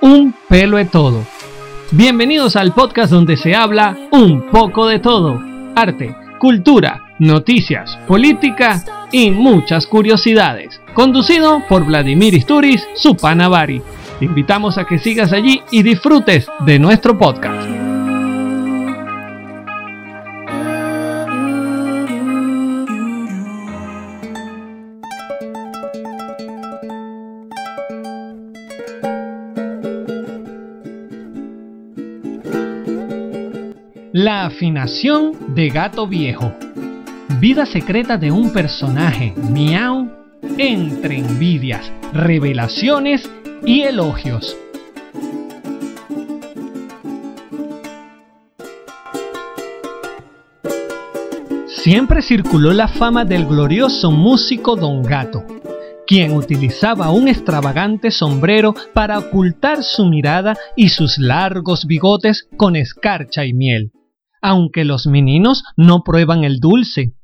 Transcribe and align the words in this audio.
Un 0.00 0.34
pelo 0.48 0.76
de 0.76 0.84
todo. 0.84 1.24
Bienvenidos 1.90 2.56
al 2.56 2.72
podcast 2.72 3.10
donde 3.10 3.36
se 3.36 3.54
habla 3.54 3.96
un 4.12 4.48
poco 4.50 4.86
de 4.86 5.00
todo. 5.00 5.42
Arte, 5.74 6.14
cultura, 6.38 7.14
noticias, 7.18 7.96
política 8.06 8.82
y 9.10 9.30
muchas 9.30 9.86
curiosidades. 9.86 10.80
Conducido 10.94 11.62
por 11.68 11.84
Vladimir 11.84 12.34
Isturiz, 12.34 12.86
su 12.94 13.16
panavari. 13.16 13.82
Te 14.18 14.24
invitamos 14.26 14.78
a 14.78 14.84
que 14.84 14.98
sigas 14.98 15.32
allí 15.32 15.62
y 15.70 15.82
disfrutes 15.82 16.46
de 16.64 16.78
nuestro 16.78 17.18
podcast. 17.18 17.77
Afinación 34.48 35.54
de 35.54 35.68
gato 35.68 36.06
viejo. 36.06 36.52
Vida 37.38 37.66
secreta 37.66 38.16
de 38.16 38.32
un 38.32 38.50
personaje, 38.52 39.34
miau, 39.50 40.10
entre 40.56 41.18
envidias, 41.18 41.92
revelaciones 42.12 43.30
y 43.64 43.82
elogios. 43.82 44.56
Siempre 51.66 52.22
circuló 52.22 52.72
la 52.72 52.88
fama 52.88 53.24
del 53.24 53.46
glorioso 53.46 54.10
músico 54.10 54.76
Don 54.76 55.02
Gato, 55.02 55.44
quien 56.06 56.32
utilizaba 56.32 57.10
un 57.10 57.28
extravagante 57.28 58.10
sombrero 58.10 58.74
para 58.94 59.18
ocultar 59.18 59.82
su 59.82 60.06
mirada 60.06 60.56
y 60.74 60.88
sus 60.88 61.18
largos 61.18 61.86
bigotes 61.86 62.48
con 62.56 62.76
escarcha 62.76 63.44
y 63.44 63.52
miel 63.52 63.92
aunque 64.42 64.84
los 64.84 65.06
meninos 65.06 65.64
no 65.76 66.02
prueban 66.02 66.44
el 66.44 66.60
dulce. 66.60 67.14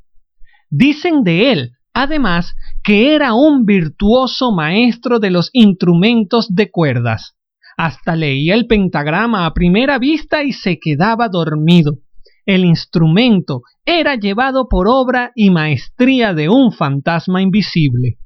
Dicen 0.71 1.23
de 1.23 1.53
él, 1.53 1.71
además, 1.93 2.55
que 2.83 3.15
era 3.15 3.35
un 3.35 3.65
virtuoso 3.65 4.53
maestro 4.53 5.21
de 5.21 5.31
los 5.31 5.51
instrumentos 5.53 6.55
de 6.55 6.71
cuerdas. 6.71 7.37
Hasta 7.77 8.15
leía 8.15 8.55
el 8.55 8.67
pentagrama 8.67 9.47
a 9.47 9.55
primera 9.55 9.99
vista 9.99 10.43
y 10.43 10.53
se 10.53 10.79
quedaba 10.79 11.29
dormido. 11.29 11.99
El 12.47 12.65
instrumento 12.65 13.63
era 13.85 14.17
llevado 14.17 14.69
por 14.69 14.87
obra 14.89 15.33
y 15.35 15.51
maestría 15.51 16.35
de 16.35 16.49
un 16.49 16.73
fantasma 16.73 17.41
invisible. 17.41 18.19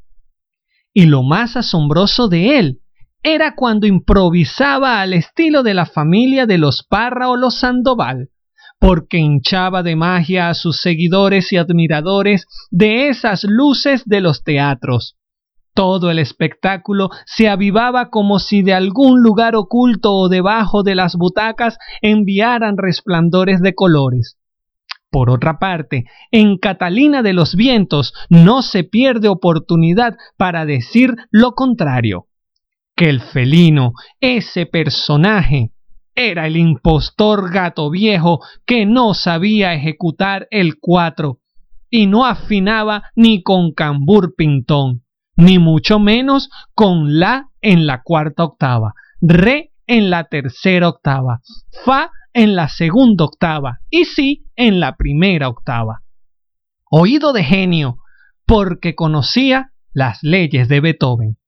Y 0.93 1.07
lo 1.07 1.23
más 1.23 1.57
asombroso 1.57 2.29
de 2.29 2.59
él 2.59 2.81
era 3.23 3.55
cuando 3.55 3.87
improvisaba 3.87 5.01
al 5.01 5.13
estilo 5.13 5.63
de 5.63 5.75
la 5.75 5.87
familia 5.87 6.47
de 6.47 6.59
los 6.59 6.85
Parra 6.89 7.29
o 7.29 7.37
los 7.37 7.61
Sandoval, 7.61 8.31
porque 8.79 9.19
hinchaba 9.19 9.83
de 9.83 9.97
magia 9.97 10.49
a 10.49 10.55
sus 10.55 10.81
seguidores 10.81 11.53
y 11.53 11.57
admiradores 11.57 12.47
de 12.71 13.09
esas 13.09 13.45
luces 13.45 14.05
de 14.05 14.21
los 14.21 14.45
teatros. 14.45 15.17
Todo 15.75 16.11
el 16.11 16.19
espectáculo 16.19 17.11
se 17.25 17.49
avivaba 17.49 18.11
como 18.11 18.39
si 18.39 18.63
de 18.63 18.75
algún 18.75 19.23
lugar 19.23 19.55
oculto 19.55 20.13
o 20.13 20.29
debajo 20.29 20.83
de 20.83 20.95
las 20.95 21.15
butacas 21.15 21.79
enviaran 22.03 22.77
resplandores 22.77 23.61
de 23.61 23.75
colores. 23.75 24.39
Por 25.11 25.31
otra 25.31 25.59
parte, 25.59 26.05
en 26.31 26.59
Catalina 26.59 27.23
de 27.23 27.33
los 27.33 27.55
Vientos 27.55 28.13
no 28.29 28.63
se 28.63 28.85
pierde 28.85 29.29
oportunidad 29.29 30.17
para 30.37 30.67
decir 30.67 31.15
lo 31.31 31.53
contrario, 31.53 32.27
que 32.95 33.09
el 33.09 33.21
felino, 33.21 33.93
ese 34.21 34.67
personaje, 34.67 35.71
era 36.19 36.49
el 36.49 36.57
impostor 36.57 37.53
gato 37.53 37.91
viejo 37.91 38.41
que 38.67 38.87
no 38.87 39.15
sabía 39.15 39.73
ejecutar 39.73 40.49
el 40.51 40.81
cuatro 40.81 41.39
y 41.89 42.09
no 42.09 42.27
afinaba 42.27 43.05
ni 43.15 43.45
con 43.45 43.73
cambur 43.73 44.35
pintón, 44.37 45.05
ni 45.37 45.61
mucho 45.61 46.01
menos 46.01 46.51
con 46.75 47.21
la 47.21 47.51
en 47.61 47.87
la 47.87 48.03
cuarta 48.03 48.43
octava, 48.43 48.95
re 49.21 49.73
en 49.87 50.11
la 50.11 50.25
tercera 50.25 50.89
octava, 50.89 51.41
fa 51.85 52.11
en 52.33 52.57
la 52.57 52.69
segunda 52.69 53.25
octava 53.25 53.79
y 53.89 54.05
si 54.05 54.45
en 54.57 54.81
la 54.81 54.97
primera 54.97 55.49
octava. 55.49 56.03
Oído 56.91 57.33
de 57.33 57.45
genio, 57.45 57.99
porque 58.45 58.97
conocía 58.97 59.71
las 59.93 60.19
leyes 60.23 60.69
de 60.69 60.81
Beethoven. 60.81 61.39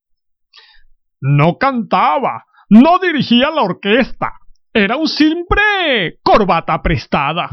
No 1.20 1.58
cantaba, 1.58 2.44
no 2.68 3.00
dirigía 3.00 3.50
la 3.50 3.62
orquesta, 3.62 4.39
era 4.72 4.96
un 4.96 5.08
simple 5.08 6.18
corbata 6.22 6.80
prestada. 6.82 7.50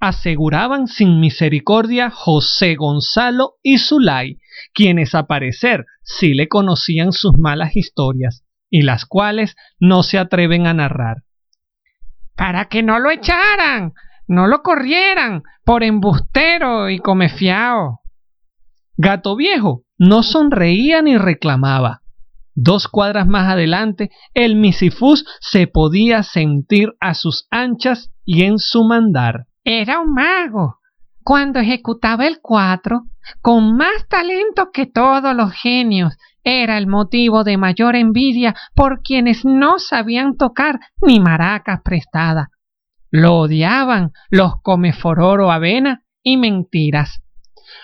Aseguraban 0.00 0.86
sin 0.86 1.20
misericordia 1.20 2.10
José 2.10 2.74
Gonzalo 2.74 3.54
y 3.62 3.78
Zulay, 3.78 4.38
quienes 4.74 5.14
a 5.14 5.26
parecer 5.26 5.86
sí 6.02 6.34
le 6.34 6.48
conocían 6.48 7.12
sus 7.12 7.38
malas 7.38 7.76
historias, 7.76 8.44
y 8.70 8.82
las 8.82 9.06
cuales 9.06 9.56
no 9.78 10.02
se 10.02 10.18
atreven 10.18 10.66
a 10.66 10.74
narrar. 10.74 11.24
Para 12.36 12.66
que 12.66 12.82
no 12.82 12.98
lo 12.98 13.10
echaran, 13.10 13.92
no 14.26 14.46
lo 14.46 14.62
corrieran 14.62 15.42
por 15.64 15.82
embustero 15.82 16.90
y 16.90 16.98
comefiao. 16.98 18.00
Gato 18.96 19.36
viejo 19.36 19.84
no 19.98 20.22
sonreía 20.22 21.02
ni 21.02 21.16
reclamaba, 21.16 22.02
Dos 22.54 22.86
cuadras 22.86 23.26
más 23.26 23.52
adelante, 23.52 24.10
el 24.32 24.54
misifús 24.54 25.26
se 25.40 25.66
podía 25.66 26.22
sentir 26.22 26.94
a 27.00 27.14
sus 27.14 27.48
anchas 27.50 28.12
y 28.24 28.44
en 28.44 28.58
su 28.58 28.84
mandar. 28.84 29.46
Era 29.64 30.00
un 30.00 30.14
mago. 30.14 30.78
Cuando 31.24 31.58
ejecutaba 31.58 32.26
el 32.26 32.40
cuatro, 32.40 33.04
con 33.40 33.76
más 33.76 34.06
talento 34.08 34.70
que 34.72 34.86
todos 34.86 35.34
los 35.34 35.52
genios, 35.52 36.16
era 36.44 36.76
el 36.76 36.86
motivo 36.86 37.42
de 37.42 37.56
mayor 37.56 37.96
envidia 37.96 38.54
por 38.74 39.00
quienes 39.02 39.44
no 39.44 39.78
sabían 39.78 40.36
tocar 40.36 40.78
ni 41.00 41.18
maracas 41.18 41.80
prestadas. 41.82 42.48
Lo 43.10 43.38
odiaban 43.38 44.12
los 44.30 44.60
comefororo 44.62 45.50
avena 45.50 46.04
y 46.22 46.36
mentiras. 46.36 47.22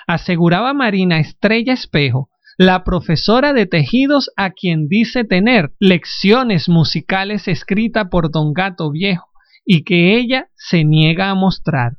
Aseguraba 0.07 0.75
Marina 0.75 1.19
Estrella 1.19 1.73
Espejo 1.73 2.29
la 2.61 2.85
profesora 2.85 3.55
de 3.55 3.65
tejidos 3.65 4.31
a 4.37 4.51
quien 4.51 4.87
dice 4.87 5.25
tener 5.25 5.73
lecciones 5.79 6.69
musicales 6.69 7.49
escritas 7.49 8.09
por 8.11 8.31
don 8.31 8.53
Gato 8.53 8.91
Viejo 8.91 9.31
y 9.65 9.83
que 9.83 10.19
ella 10.19 10.49
se 10.57 10.85
niega 10.85 11.31
a 11.31 11.35
mostrar, 11.35 11.93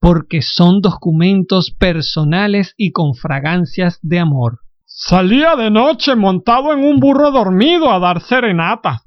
porque 0.00 0.40
son 0.40 0.80
documentos 0.80 1.70
personales 1.70 2.72
y 2.78 2.92
con 2.92 3.12
fragancias 3.12 3.98
de 4.00 4.18
amor. 4.18 4.60
Salía 4.86 5.54
de 5.54 5.70
noche 5.70 6.16
montado 6.16 6.72
en 6.72 6.82
un 6.82 6.98
burro 6.98 7.30
dormido 7.30 7.92
a 7.92 7.98
dar 7.98 8.22
serenatas. 8.22 9.02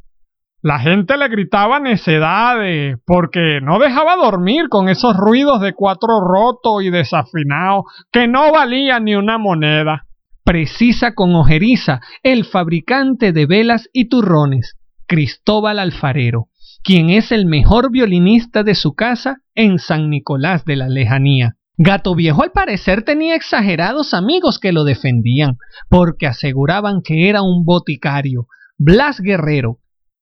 La 0.62 0.78
gente 0.78 1.18
le 1.18 1.28
gritaba 1.28 1.80
necedades 1.80 3.00
porque 3.04 3.62
no 3.64 3.80
dejaba 3.80 4.16
dormir 4.16 4.70
con 4.70 4.90
esos 4.90 5.18
ruidos 5.18 5.60
de 5.60 5.74
cuatro 5.74 6.20
rotos 6.22 6.84
y 6.84 6.92
desafinados 6.92 7.86
que 8.12 8.28
no 8.28 8.52
valían 8.52 9.06
ni 9.06 9.16
una 9.16 9.40
moneda 9.40 10.06
precisa 10.50 11.14
con 11.14 11.36
ojeriza 11.36 12.02
el 12.24 12.44
fabricante 12.44 13.34
de 13.34 13.46
velas 13.46 13.88
y 13.94 14.06
turrones, 14.06 14.80
Cristóbal 15.06 15.78
Alfarero, 15.78 16.50
quien 16.84 17.12
es 17.12 17.32
el 17.32 17.46
mejor 17.46 17.92
violinista 17.92 18.64
de 18.64 18.74
su 18.74 18.96
casa 18.96 19.44
en 19.54 19.78
San 19.78 20.10
Nicolás 20.10 20.66
de 20.66 20.76
la 20.76 20.90
Lejanía. 20.90 21.58
Gato 21.78 22.16
Viejo 22.16 22.42
al 22.42 22.52
parecer 22.52 23.04
tenía 23.04 23.36
exagerados 23.36 24.16
amigos 24.16 24.58
que 24.58 24.72
lo 24.72 24.86
defendían, 24.86 25.58
porque 25.88 26.26
aseguraban 26.26 27.04
que 27.04 27.30
era 27.30 27.44
un 27.44 27.64
boticario, 27.64 28.48
Blas 28.80 29.22
Guerrero, 29.22 29.78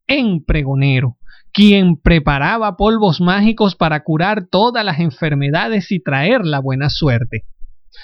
en 0.08 0.44
pregonero, 0.44 1.20
quien 1.54 1.96
preparaba 1.96 2.76
polvos 2.76 3.22
mágicos 3.22 3.78
para 3.78 4.04
curar 4.04 4.48
todas 4.52 4.84
las 4.84 5.00
enfermedades 5.00 5.90
y 5.94 6.04
traer 6.04 6.44
la 6.44 6.60
buena 6.60 6.90
suerte. 6.90 7.46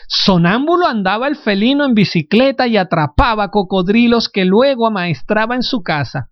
Sonámbulo 0.07 0.87
andaba 0.87 1.27
el 1.27 1.35
felino 1.35 1.85
en 1.85 1.93
bicicleta 1.93 2.67
y 2.67 2.77
atrapaba 2.77 3.49
cocodrilos 3.51 4.29
que 4.29 4.45
luego 4.45 4.87
amaestraba 4.87 5.55
en 5.55 5.63
su 5.63 5.81
casa. 5.81 6.29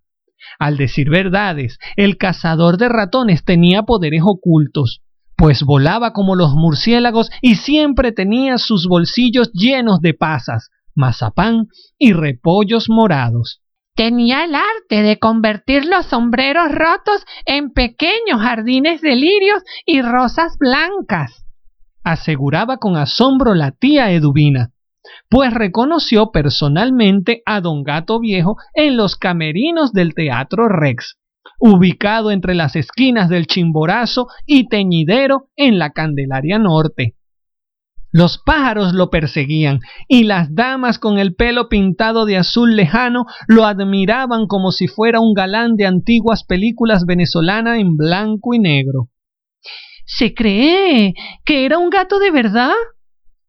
Al 0.60 0.78
decir 0.78 1.10
verdades, 1.10 1.78
el 1.96 2.18
cazador 2.18 2.78
de 2.78 2.90
ratones 2.90 3.44
tenía 3.44 3.84
poderes 3.84 4.22
ocultos, 4.24 5.02
pues 5.36 5.64
volaba 5.64 6.14
como 6.14 6.36
los 6.36 6.54
murciélagos 6.54 7.30
y 7.42 7.56
siempre 7.56 8.12
tenía 8.12 8.58
sus 8.58 8.88
bolsillos 8.88 9.52
llenos 9.54 10.02
de 10.02 10.14
pasas, 10.14 10.70
mazapán 10.96 11.68
y 11.98 12.14
repollos 12.14 12.90
morados. 12.90 13.62
Tenía 13.96 14.46
el 14.46 14.56
arte 14.56 15.02
de 15.04 15.20
convertir 15.20 15.86
los 15.86 16.06
sombreros 16.08 16.72
rotos 16.72 17.26
en 17.46 17.72
pequeños 17.72 18.42
jardines 18.42 19.02
de 19.02 19.16
lirios 19.16 19.64
y 19.86 20.02
rosas 20.02 20.58
blancas 20.60 21.46
aseguraba 22.04 22.78
con 22.78 22.96
asombro 22.98 23.54
la 23.54 23.72
tía 23.72 24.12
Eduvina. 24.12 24.72
pues 25.30 25.54
reconoció 25.54 26.32
personalmente 26.32 27.42
a 27.46 27.60
don 27.60 27.84
Gato 27.84 28.20
Viejo 28.20 28.58
en 28.74 28.98
los 28.98 29.16
camerinos 29.16 29.94
del 29.94 30.14
Teatro 30.14 30.68
Rex, 30.68 31.18
ubicado 31.60 32.32
entre 32.32 32.54
las 32.54 32.76
esquinas 32.76 33.30
del 33.30 33.48
Chimborazo 33.48 34.28
y 34.46 34.68
Teñidero 34.68 35.48
en 35.56 35.80
la 35.80 35.92
Candelaria 35.92 36.60
Norte. 36.60 37.16
Los 38.14 38.40
pájaros 38.40 38.94
lo 38.94 39.10
perseguían 39.10 39.80
y 40.10 40.26
las 40.26 40.54
damas 40.54 41.00
con 41.00 41.18
el 41.18 41.34
pelo 41.34 41.70
pintado 41.70 42.26
de 42.26 42.36
azul 42.36 42.76
lejano 42.76 43.26
lo 43.48 43.66
admiraban 43.66 44.48
como 44.48 44.72
si 44.72 44.88
fuera 44.88 45.22
un 45.22 45.34
galán 45.34 45.78
de 45.78 45.86
antiguas 45.86 46.44
películas 46.44 47.06
venezolanas 47.06 47.80
en 47.80 47.96
blanco 47.96 48.54
y 48.54 48.60
negro. 48.60 49.08
¿Se 50.18 50.34
cree 50.34 51.14
que 51.46 51.66
era 51.66 51.78
un 51.78 51.90
gato 51.90 52.20
de 52.20 52.32
verdad? 52.32 52.74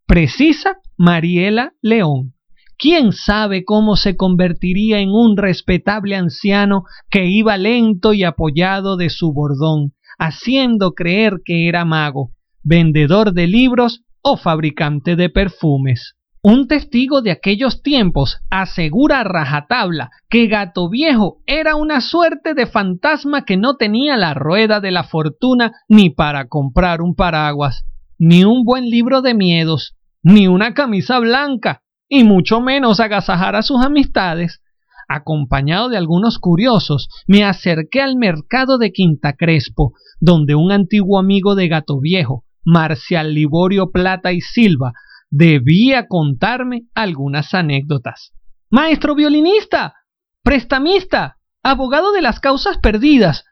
Precisa 0.07 0.79
Mariela 0.97 1.73
León. 1.83 2.35
¿Quién 2.79 3.11
sabe 3.11 3.65
cómo 3.65 3.97
se 3.97 4.17
convertiría 4.17 5.01
en 5.01 5.11
un 5.11 5.37
respetable 5.37 6.15
anciano 6.15 6.85
que 7.11 7.27
iba 7.27 7.57
lento 7.57 8.13
y 8.13 8.23
apoyado 8.23 8.97
de 8.97 9.11
su 9.11 9.33
bordón, 9.33 9.95
haciendo 10.19 10.93
creer 10.93 11.41
que 11.45 11.69
era 11.69 11.85
mago, 11.85 12.31
vendedor 12.63 13.33
de 13.33 13.49
libros 13.49 14.03
o 14.23 14.37
fabricante 14.37 15.17
de 15.17 15.31
perfumes. 15.31 16.15
Un 16.45 16.67
testigo 16.67 17.23
de 17.23 17.31
aquellos 17.31 17.83
tiempos 17.83 18.41
asegura 18.51 19.21
a 19.21 19.25
rajatabla 19.25 20.11
que 20.29 20.49
Gato 20.49 20.91
Viejo 20.91 21.39
era 21.47 21.77
una 21.77 22.01
suerte 22.01 22.55
de 22.55 22.67
fantasma 22.67 23.45
que 23.45 23.57
no 23.57 23.77
tenía 23.77 24.17
la 24.17 24.35
rueda 24.35 24.81
de 24.81 24.91
la 24.91 25.05
fortuna 25.05 25.73
ni 25.89 26.11
para 26.11 26.49
comprar 26.49 27.01
un 27.01 27.15
paraguas, 27.15 27.85
ni 28.19 28.43
un 28.43 28.65
buen 28.65 28.87
libro 28.87 29.23
de 29.23 29.35
miedos, 29.35 29.95
ni 30.21 30.49
una 30.49 30.75
camisa 30.75 31.21
blanca, 31.21 31.83
y 32.09 32.25
mucho 32.25 32.61
menos 32.61 32.99
agasajar 32.99 33.55
a 33.55 33.63
sus 33.63 33.81
amistades. 33.81 34.61
Acompañado 35.09 35.91
de 35.91 35.97
algunos 35.97 36.41
curiosos, 36.41 37.09
me 37.29 37.45
acerqué 37.45 38.01
al 38.01 38.17
mercado 38.17 38.79
de 38.79 38.91
Quinta 38.91 39.35
Crespo, 39.35 39.93
donde 40.19 40.57
un 40.57 40.73
antiguo 40.73 41.21
amigo 41.21 41.55
de 41.55 41.69
Gato 41.69 42.01
Viejo, 42.01 42.45
Marcial 42.65 43.33
Liborio 43.33 43.93
Plata 43.93 44.33
y 44.33 44.41
Silva, 44.41 44.93
debía 45.33 46.07
contarme 46.09 46.83
algunas 46.95 47.55
anécdotas. 47.55 48.33
Maestro 48.71 49.15
violinista, 49.15 49.95
prestamista, 50.43 51.39
abogado 51.63 52.13
de 52.13 52.21
las 52.21 52.39
causas 52.39 52.79
perdidas, 52.79 53.45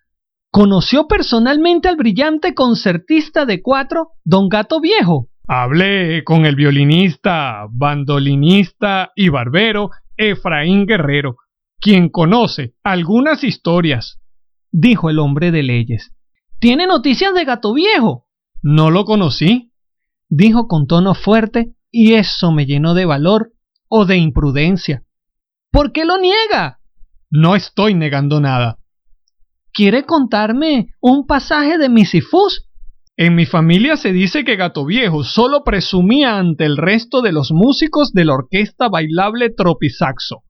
conoció 0.50 1.08
personalmente 1.08 1.88
al 1.88 1.96
brillante 1.96 2.54
concertista 2.54 3.46
de 3.46 3.62
cuatro, 3.62 4.10
don 4.24 4.48
Gato 4.48 4.80
Viejo. 4.80 5.28
Hablé 5.48 6.22
con 6.22 6.44
el 6.44 6.54
violinista, 6.54 7.66
bandolinista 7.70 9.10
y 9.16 9.30
barbero 9.30 9.90
Efraín 10.16 10.86
Guerrero, 10.86 11.36
quien 11.80 12.10
conoce 12.10 12.74
algunas 12.84 13.42
historias, 13.42 14.20
dijo 14.70 15.08
el 15.08 15.18
hombre 15.18 15.50
de 15.50 15.62
leyes. 15.62 16.14
¿Tiene 16.58 16.86
noticias 16.86 17.32
de 17.34 17.46
Gato 17.46 17.72
Viejo? 17.72 18.26
No 18.62 18.90
lo 18.90 19.06
conocí, 19.06 19.69
dijo 20.30 20.66
con 20.66 20.86
tono 20.86 21.14
fuerte, 21.14 21.74
y 21.90 22.14
eso 22.14 22.52
me 22.52 22.64
llenó 22.64 22.94
de 22.94 23.04
valor 23.04 23.52
o 23.88 24.06
de 24.06 24.16
imprudencia. 24.16 25.02
¿Por 25.70 25.92
qué 25.92 26.04
lo 26.04 26.18
niega? 26.18 26.80
No 27.30 27.56
estoy 27.56 27.94
negando 27.94 28.40
nada. 28.40 28.78
¿Quiere 29.72 30.04
contarme 30.04 30.94
un 31.00 31.26
pasaje 31.26 31.78
de 31.78 31.88
Misifus? 31.88 32.66
En 33.16 33.34
mi 33.34 33.44
familia 33.44 33.96
se 33.96 34.12
dice 34.12 34.44
que 34.44 34.56
Gato 34.56 34.86
Viejo 34.86 35.24
solo 35.24 35.62
presumía 35.62 36.38
ante 36.38 36.64
el 36.64 36.76
resto 36.76 37.20
de 37.20 37.32
los 37.32 37.52
músicos 37.52 38.12
de 38.12 38.24
la 38.24 38.34
orquesta 38.34 38.88
bailable 38.88 39.50
Tropisaxo, 39.50 40.42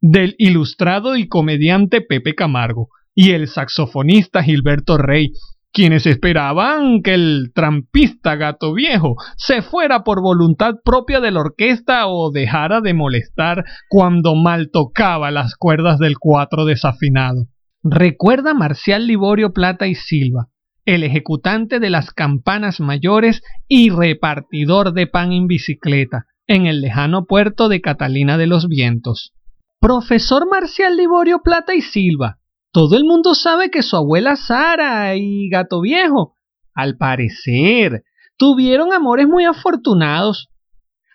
del 0.00 0.34
ilustrado 0.38 1.16
y 1.16 1.26
comediante 1.26 2.02
Pepe 2.02 2.34
Camargo 2.34 2.88
y 3.14 3.30
el 3.30 3.48
saxofonista 3.48 4.42
Gilberto 4.42 4.98
Rey, 4.98 5.32
quienes 5.72 6.06
esperaban 6.06 7.02
que 7.02 7.14
el 7.14 7.52
trampista 7.54 8.36
gato 8.36 8.72
viejo 8.72 9.16
se 9.36 9.62
fuera 9.62 10.04
por 10.04 10.22
voluntad 10.22 10.74
propia 10.84 11.20
de 11.20 11.30
la 11.30 11.40
orquesta 11.40 12.06
o 12.08 12.30
dejara 12.30 12.80
de 12.80 12.94
molestar 12.94 13.64
cuando 13.88 14.34
mal 14.34 14.70
tocaba 14.72 15.30
las 15.30 15.54
cuerdas 15.56 15.98
del 15.98 16.18
cuatro 16.18 16.64
desafinado. 16.64 17.46
Recuerda 17.82 18.54
Marcial 18.54 19.06
Liborio 19.06 19.52
Plata 19.52 19.86
y 19.86 19.94
Silva, 19.94 20.48
el 20.84 21.04
ejecutante 21.04 21.80
de 21.80 21.90
las 21.90 22.12
campanas 22.12 22.80
mayores 22.80 23.42
y 23.68 23.90
repartidor 23.90 24.94
de 24.94 25.06
pan 25.06 25.32
en 25.32 25.46
bicicleta, 25.46 26.26
en 26.46 26.66
el 26.66 26.80
lejano 26.80 27.24
puerto 27.26 27.68
de 27.68 27.80
Catalina 27.80 28.36
de 28.38 28.46
los 28.46 28.68
Vientos. 28.68 29.32
Profesor 29.80 30.48
Marcial 30.50 30.96
Liborio 30.96 31.40
Plata 31.44 31.74
y 31.74 31.82
Silva, 31.82 32.38
todo 32.78 32.96
el 32.96 33.02
mundo 33.02 33.34
sabe 33.34 33.72
que 33.72 33.82
su 33.82 33.96
abuela 33.96 34.36
Sara 34.36 35.16
y 35.16 35.48
Gato 35.48 35.80
Viejo, 35.80 36.36
al 36.72 36.96
parecer, 36.96 38.04
tuvieron 38.36 38.92
amores 38.92 39.26
muy 39.26 39.46
afortunados. 39.46 40.48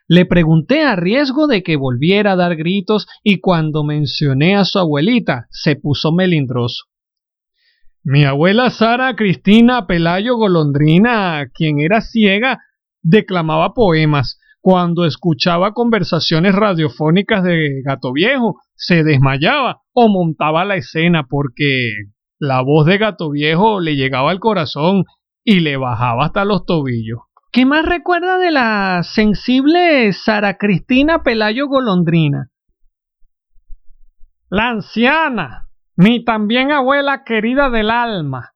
Le 0.09 0.25
pregunté 0.25 0.83
a 0.83 0.97
riesgo 0.97 1.47
de 1.47 1.63
que 1.63 1.77
volviera 1.77 2.33
a 2.33 2.35
dar 2.35 2.57
gritos 2.57 3.07
y 3.23 3.39
cuando 3.39 3.85
mencioné 3.85 4.57
a 4.57 4.65
su 4.65 4.77
abuelita 4.77 5.47
se 5.51 5.77
puso 5.77 6.11
melindroso. 6.11 6.83
Mi 8.03 8.25
abuela 8.25 8.69
Sara 8.69 9.15
Cristina 9.15 9.87
Pelayo 9.87 10.35
Golondrina, 10.35 11.47
quien 11.53 11.79
era 11.79 12.01
ciega, 12.01 12.59
declamaba 13.01 13.73
poemas. 13.73 14.37
Cuando 14.65 15.03
escuchaba 15.03 15.73
conversaciones 15.73 16.55
radiofónicas 16.55 17.43
de 17.43 17.81
Gato 17.83 18.13
Viejo, 18.13 18.61
se 18.75 19.03
desmayaba 19.03 19.81
o 19.91 20.07
montaba 20.07 20.63
la 20.63 20.77
escena 20.77 21.23
porque 21.27 21.89
la 22.39 22.61
voz 22.61 22.85
de 22.85 22.97
Gato 22.97 23.29
Viejo 23.29 23.81
le 23.81 23.97
llegaba 23.97 24.31
al 24.31 24.39
corazón 24.39 25.03
y 25.43 25.59
le 25.59 25.75
bajaba 25.75 26.27
hasta 26.27 26.45
los 26.45 26.65
tobillos. 26.65 27.19
¿Qué 27.51 27.65
más 27.65 27.85
recuerda 27.85 28.37
de 28.37 28.51
la 28.51 29.01
sensible 29.03 30.13
Sara 30.13 30.57
Cristina 30.57 31.23
Pelayo 31.23 31.67
Golondrina? 31.67 32.49
La 34.49 34.69
anciana, 34.69 35.67
mi 35.97 36.23
también 36.23 36.71
abuela 36.71 37.25
querida 37.25 37.69
del 37.69 37.89
alma, 37.89 38.52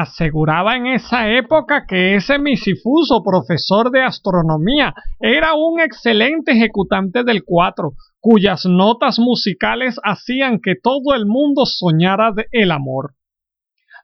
aseguraba 0.00 0.76
en 0.76 0.86
esa 0.86 1.30
época 1.30 1.86
que 1.86 2.14
ese 2.14 2.38
misifuso 2.38 3.22
profesor 3.22 3.90
de 3.90 4.02
astronomía 4.02 4.94
era 5.20 5.54
un 5.54 5.80
excelente 5.80 6.52
ejecutante 6.52 7.24
del 7.24 7.42
cuatro, 7.44 7.92
cuyas 8.20 8.66
notas 8.66 9.18
musicales 9.18 9.98
hacían 10.04 10.60
que 10.60 10.74
todo 10.82 11.14
el 11.14 11.26
mundo 11.26 11.66
soñara 11.66 12.32
de 12.32 12.46
el 12.52 12.70
amor. 12.70 13.14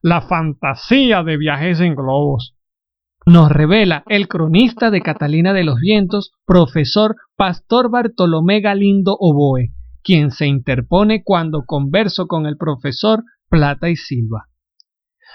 La 0.02 0.20
fantasía 0.20 1.22
de 1.22 1.36
viajes 1.36 1.80
en 1.80 1.94
globos. 1.94 2.54
Nos 3.26 3.50
revela 3.50 4.02
el 4.06 4.28
cronista 4.28 4.90
de 4.90 5.00
Catalina 5.00 5.54
de 5.54 5.64
los 5.64 5.80
Vientos, 5.80 6.32
profesor 6.44 7.16
Pastor 7.36 7.90
Bartolomé 7.90 8.60
Galindo 8.60 9.16
Oboe, 9.18 9.72
quien 10.02 10.30
se 10.30 10.46
interpone 10.46 11.22
cuando 11.24 11.64
converso 11.64 12.26
con 12.26 12.44
el 12.44 12.58
profesor 12.58 13.24
Plata 13.48 13.88
y 13.88 13.96
Silva. 13.96 14.48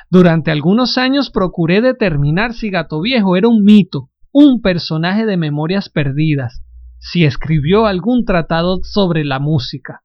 Durante 0.10 0.52
algunos 0.52 0.98
años 0.98 1.30
procuré 1.30 1.82
determinar 1.82 2.54
si 2.54 2.70
Gato 2.70 3.02
Viejo 3.02 3.36
era 3.36 3.48
un 3.48 3.64
mito, 3.64 4.10
un 4.32 4.62
personaje 4.62 5.26
de 5.26 5.38
memorias 5.38 5.90
perdidas, 5.90 6.64
si 7.00 7.26
escribió 7.26 7.86
algún 7.86 8.26
tratado 8.26 8.80
sobre 8.84 9.26
la 9.26 9.40
música. 9.40 10.02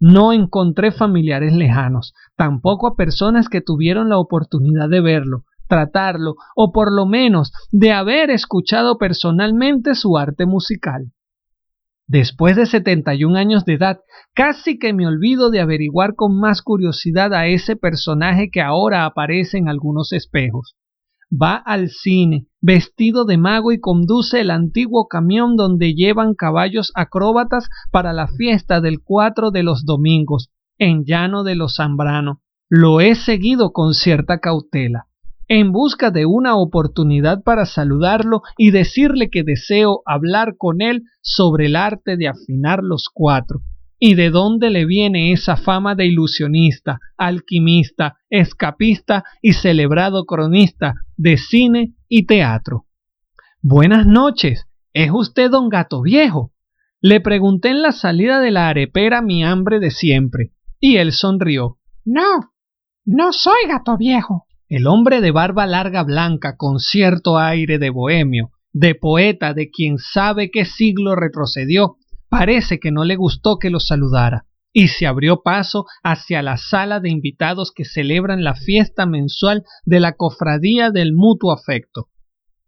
No 0.00 0.32
encontré 0.32 0.92
familiares 0.92 1.52
lejanos, 1.52 2.14
tampoco 2.36 2.86
a 2.86 2.96
personas 2.96 3.48
que 3.48 3.60
tuvieron 3.60 4.08
la 4.08 4.18
oportunidad 4.18 4.88
de 4.88 5.00
verlo, 5.00 5.44
tratarlo 5.68 6.36
o 6.54 6.72
por 6.72 6.92
lo 6.92 7.06
menos 7.06 7.52
de 7.72 7.92
haber 7.92 8.30
escuchado 8.30 8.96
personalmente 8.96 9.94
su 9.94 10.16
arte 10.16 10.46
musical. 10.46 11.12
Después 12.08 12.56
de 12.56 12.64
71 12.64 13.36
años 13.36 13.66
de 13.66 13.74
edad, 13.74 13.98
casi 14.34 14.78
que 14.78 14.94
me 14.94 15.06
olvido 15.06 15.50
de 15.50 15.60
averiguar 15.60 16.14
con 16.14 16.40
más 16.40 16.62
curiosidad 16.62 17.34
a 17.34 17.46
ese 17.46 17.76
personaje 17.76 18.48
que 18.50 18.62
ahora 18.62 19.04
aparece 19.04 19.58
en 19.58 19.68
algunos 19.68 20.12
espejos. 20.12 20.74
Va 21.30 21.56
al 21.56 21.90
cine, 21.90 22.46
vestido 22.62 23.26
de 23.26 23.36
mago 23.36 23.72
y 23.72 23.78
conduce 23.78 24.40
el 24.40 24.50
antiguo 24.50 25.06
camión 25.06 25.56
donde 25.56 25.92
llevan 25.92 26.34
caballos 26.34 26.92
acróbatas 26.94 27.68
para 27.92 28.14
la 28.14 28.26
fiesta 28.26 28.80
del 28.80 29.02
cuatro 29.04 29.50
de 29.50 29.62
los 29.62 29.84
domingos, 29.84 30.48
en 30.78 31.04
Llano 31.04 31.44
de 31.44 31.56
los 31.56 31.76
Zambrano. 31.76 32.40
Lo 32.70 33.02
he 33.02 33.16
seguido 33.16 33.72
con 33.72 33.92
cierta 33.92 34.38
cautela 34.38 35.07
en 35.48 35.72
busca 35.72 36.10
de 36.10 36.26
una 36.26 36.56
oportunidad 36.56 37.42
para 37.42 37.64
saludarlo 37.64 38.42
y 38.56 38.70
decirle 38.70 39.30
que 39.30 39.42
deseo 39.42 40.02
hablar 40.04 40.56
con 40.58 40.82
él 40.82 41.04
sobre 41.22 41.66
el 41.66 41.76
arte 41.76 42.16
de 42.16 42.28
afinar 42.28 42.82
los 42.82 43.08
cuatro, 43.12 43.60
y 43.98 44.14
de 44.14 44.30
dónde 44.30 44.70
le 44.70 44.84
viene 44.84 45.32
esa 45.32 45.56
fama 45.56 45.94
de 45.94 46.06
ilusionista, 46.06 47.00
alquimista, 47.16 48.18
escapista 48.30 49.24
y 49.42 49.54
celebrado 49.54 50.24
cronista 50.24 50.94
de 51.16 51.36
cine 51.38 51.94
y 52.08 52.26
teatro. 52.26 52.86
Buenas 53.62 54.06
noches, 54.06 54.66
¿es 54.92 55.10
usted 55.12 55.50
don 55.50 55.68
Gato 55.68 56.02
Viejo? 56.02 56.52
Le 57.00 57.20
pregunté 57.20 57.70
en 57.70 57.82
la 57.82 57.92
salida 57.92 58.40
de 58.40 58.50
la 58.50 58.68
arepera 58.68 59.22
mi 59.22 59.44
hambre 59.44 59.80
de 59.80 59.90
siempre, 59.90 60.52
y 60.80 60.96
él 60.96 61.12
sonrió. 61.12 61.78
No, 62.04 62.52
no 63.04 63.32
soy 63.32 63.68
gato 63.68 63.96
viejo. 63.96 64.47
El 64.70 64.86
hombre 64.86 65.22
de 65.22 65.30
barba 65.30 65.66
larga 65.66 66.02
blanca, 66.02 66.56
con 66.58 66.78
cierto 66.78 67.38
aire 67.38 67.78
de 67.78 67.88
bohemio, 67.88 68.50
de 68.74 68.94
poeta 68.94 69.54
de 69.54 69.70
quien 69.70 69.96
sabe 69.96 70.50
qué 70.50 70.66
siglo 70.66 71.16
retrocedió, 71.16 71.96
parece 72.28 72.78
que 72.78 72.90
no 72.90 73.04
le 73.04 73.16
gustó 73.16 73.58
que 73.58 73.70
lo 73.70 73.80
saludara, 73.80 74.44
y 74.74 74.88
se 74.88 75.06
abrió 75.06 75.40
paso 75.42 75.86
hacia 76.02 76.42
la 76.42 76.58
sala 76.58 77.00
de 77.00 77.08
invitados 77.08 77.72
que 77.74 77.86
celebran 77.86 78.44
la 78.44 78.54
fiesta 78.54 79.06
mensual 79.06 79.64
de 79.86 80.00
la 80.00 80.12
cofradía 80.12 80.90
del 80.90 81.14
mutuo 81.14 81.52
afecto. 81.52 82.08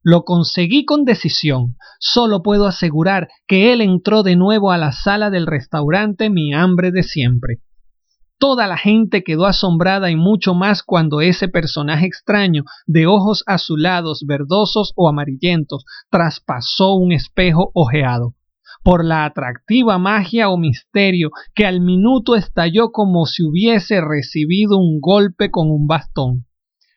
Lo 0.02 0.24
conseguí 0.24 0.86
con 0.86 1.04
decisión. 1.04 1.76
Solo 1.98 2.42
puedo 2.42 2.66
asegurar 2.66 3.28
que 3.46 3.74
él 3.74 3.82
entró 3.82 4.22
de 4.22 4.36
nuevo 4.36 4.72
a 4.72 4.78
la 4.78 4.92
sala 4.92 5.28
del 5.28 5.46
restaurante 5.46 6.30
mi 6.30 6.54
hambre 6.54 6.92
de 6.92 7.02
siempre. 7.02 7.60
Toda 8.40 8.66
la 8.66 8.78
gente 8.78 9.22
quedó 9.22 9.44
asombrada 9.44 10.10
y 10.10 10.16
mucho 10.16 10.54
más 10.54 10.82
cuando 10.82 11.20
ese 11.20 11.46
personaje 11.46 12.06
extraño, 12.06 12.64
de 12.86 13.06
ojos 13.06 13.44
azulados, 13.46 14.24
verdosos 14.26 14.94
o 14.96 15.10
amarillentos, 15.10 15.84
traspasó 16.10 16.94
un 16.94 17.12
espejo 17.12 17.70
ojeado 17.74 18.34
por 18.82 19.04
la 19.04 19.26
atractiva 19.26 19.98
magia 19.98 20.48
o 20.48 20.56
misterio 20.56 21.28
que 21.54 21.66
al 21.66 21.82
minuto 21.82 22.34
estalló 22.34 22.92
como 22.92 23.26
si 23.26 23.44
hubiese 23.44 24.00
recibido 24.00 24.78
un 24.78 25.00
golpe 25.00 25.50
con 25.50 25.70
un 25.70 25.86
bastón. 25.86 26.46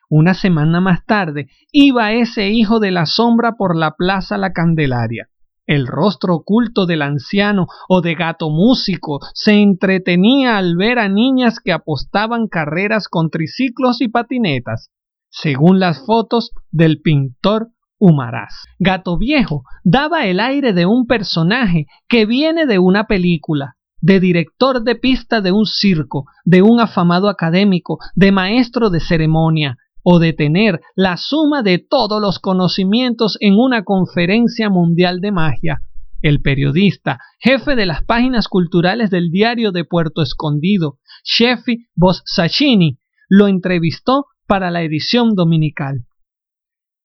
Una 0.08 0.32
semana 0.32 0.80
más 0.80 1.04
tarde 1.04 1.48
iba 1.70 2.14
ese 2.14 2.48
hijo 2.48 2.80
de 2.80 2.90
la 2.90 3.04
sombra 3.04 3.52
por 3.58 3.76
la 3.76 3.96
plaza 3.96 4.38
La 4.38 4.54
Candelaria. 4.54 5.28
El 5.66 5.86
rostro 5.86 6.34
oculto 6.34 6.84
del 6.84 7.00
anciano 7.00 7.66
o 7.88 8.02
de 8.02 8.14
gato 8.14 8.50
músico 8.50 9.20
se 9.32 9.54
entretenía 9.54 10.58
al 10.58 10.76
ver 10.76 10.98
a 10.98 11.08
niñas 11.08 11.58
que 11.58 11.72
apostaban 11.72 12.48
carreras 12.48 13.08
con 13.08 13.30
triciclos 13.30 14.02
y 14.02 14.08
patinetas, 14.08 14.90
según 15.30 15.80
las 15.80 16.04
fotos 16.04 16.50
del 16.70 17.00
pintor 17.00 17.68
Humaraz. 17.98 18.52
Gato 18.78 19.16
Viejo 19.16 19.62
daba 19.82 20.26
el 20.26 20.40
aire 20.40 20.74
de 20.74 20.84
un 20.84 21.06
personaje 21.06 21.86
que 22.08 22.26
viene 22.26 22.66
de 22.66 22.78
una 22.78 23.04
película, 23.06 23.76
de 24.02 24.20
director 24.20 24.82
de 24.82 24.96
pista 24.96 25.40
de 25.40 25.52
un 25.52 25.64
circo, 25.64 26.26
de 26.44 26.60
un 26.60 26.78
afamado 26.78 27.30
académico, 27.30 27.98
de 28.14 28.32
maestro 28.32 28.90
de 28.90 29.00
ceremonia, 29.00 29.78
o 30.04 30.20
de 30.20 30.32
tener 30.34 30.80
la 30.94 31.16
suma 31.16 31.62
de 31.62 31.78
todos 31.78 32.20
los 32.20 32.38
conocimientos 32.38 33.36
en 33.40 33.54
una 33.54 33.82
conferencia 33.82 34.70
mundial 34.70 35.20
de 35.20 35.32
magia. 35.32 35.80
El 36.22 36.40
periodista, 36.40 37.18
jefe 37.40 37.74
de 37.74 37.86
las 37.86 38.04
páginas 38.04 38.48
culturales 38.48 39.10
del 39.10 39.30
diario 39.30 39.72
de 39.72 39.84
Puerto 39.84 40.22
Escondido, 40.22 40.98
Shefi 41.24 41.86
Bossachini, 41.96 42.98
lo 43.28 43.48
entrevistó 43.48 44.26
para 44.46 44.70
la 44.70 44.82
edición 44.82 45.34
dominical. 45.34 46.04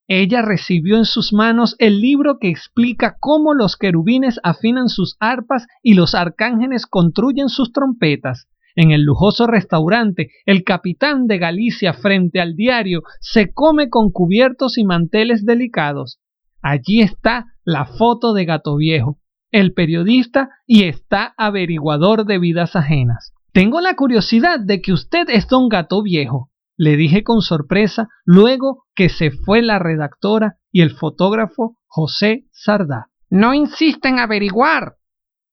Ella 0.07 0.41
recibió 0.41 0.97
en 0.97 1.05
sus 1.05 1.33
manos 1.33 1.75
el 1.77 2.01
libro 2.01 2.39
que 2.39 2.49
explica 2.49 3.17
cómo 3.19 3.53
los 3.53 3.77
querubines 3.77 4.39
afinan 4.43 4.89
sus 4.89 5.15
arpas 5.19 5.67
y 5.83 5.93
los 5.93 6.15
arcángeles 6.15 6.87
construyen 6.87 7.47
sus 7.47 7.71
trompetas, 7.71 8.47
en 8.79 8.91
el 8.91 9.01
lujoso 9.01 9.45
restaurante, 9.45 10.29
el 10.45 10.63
capitán 10.63 11.27
de 11.27 11.37
Galicia 11.37 11.91
frente 11.91 12.39
al 12.39 12.55
diario 12.55 13.01
se 13.19 13.51
come 13.51 13.89
con 13.89 14.09
cubiertos 14.09 14.77
y 14.77 14.85
manteles 14.85 15.45
delicados. 15.45 16.21
Allí 16.61 17.01
está 17.01 17.47
la 17.65 17.83
foto 17.83 18.31
de 18.33 18.45
Gato 18.45 18.77
Viejo, 18.77 19.19
el 19.51 19.73
periodista 19.73 20.47
y 20.65 20.85
está 20.85 21.33
averiguador 21.37 22.25
de 22.25 22.39
vidas 22.39 22.77
ajenas. 22.77 23.33
Tengo 23.51 23.81
la 23.81 23.97
curiosidad 23.97 24.61
de 24.61 24.79
que 24.81 24.93
usted 24.93 25.27
es 25.27 25.49
don 25.49 25.67
Gato 25.67 26.01
Viejo, 26.01 26.49
le 26.77 26.95
dije 26.95 27.25
con 27.25 27.41
sorpresa 27.41 28.07
luego 28.23 28.85
que 28.95 29.09
se 29.09 29.31
fue 29.31 29.61
la 29.61 29.79
redactora 29.79 30.55
y 30.71 30.83
el 30.83 30.91
fotógrafo 30.91 31.75
José 31.87 32.45
Sardá. 32.53 33.07
No 33.29 33.53
insiste 33.53 34.07
en 34.07 34.19
averiguar, 34.19 34.95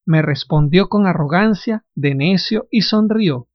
me 0.07 0.23
respondió 0.23 0.89
con 0.89 1.07
arrogancia, 1.07 1.85
de 1.95 2.15
necio, 2.15 2.67
y 2.71 2.83
sonrió. 2.83 3.49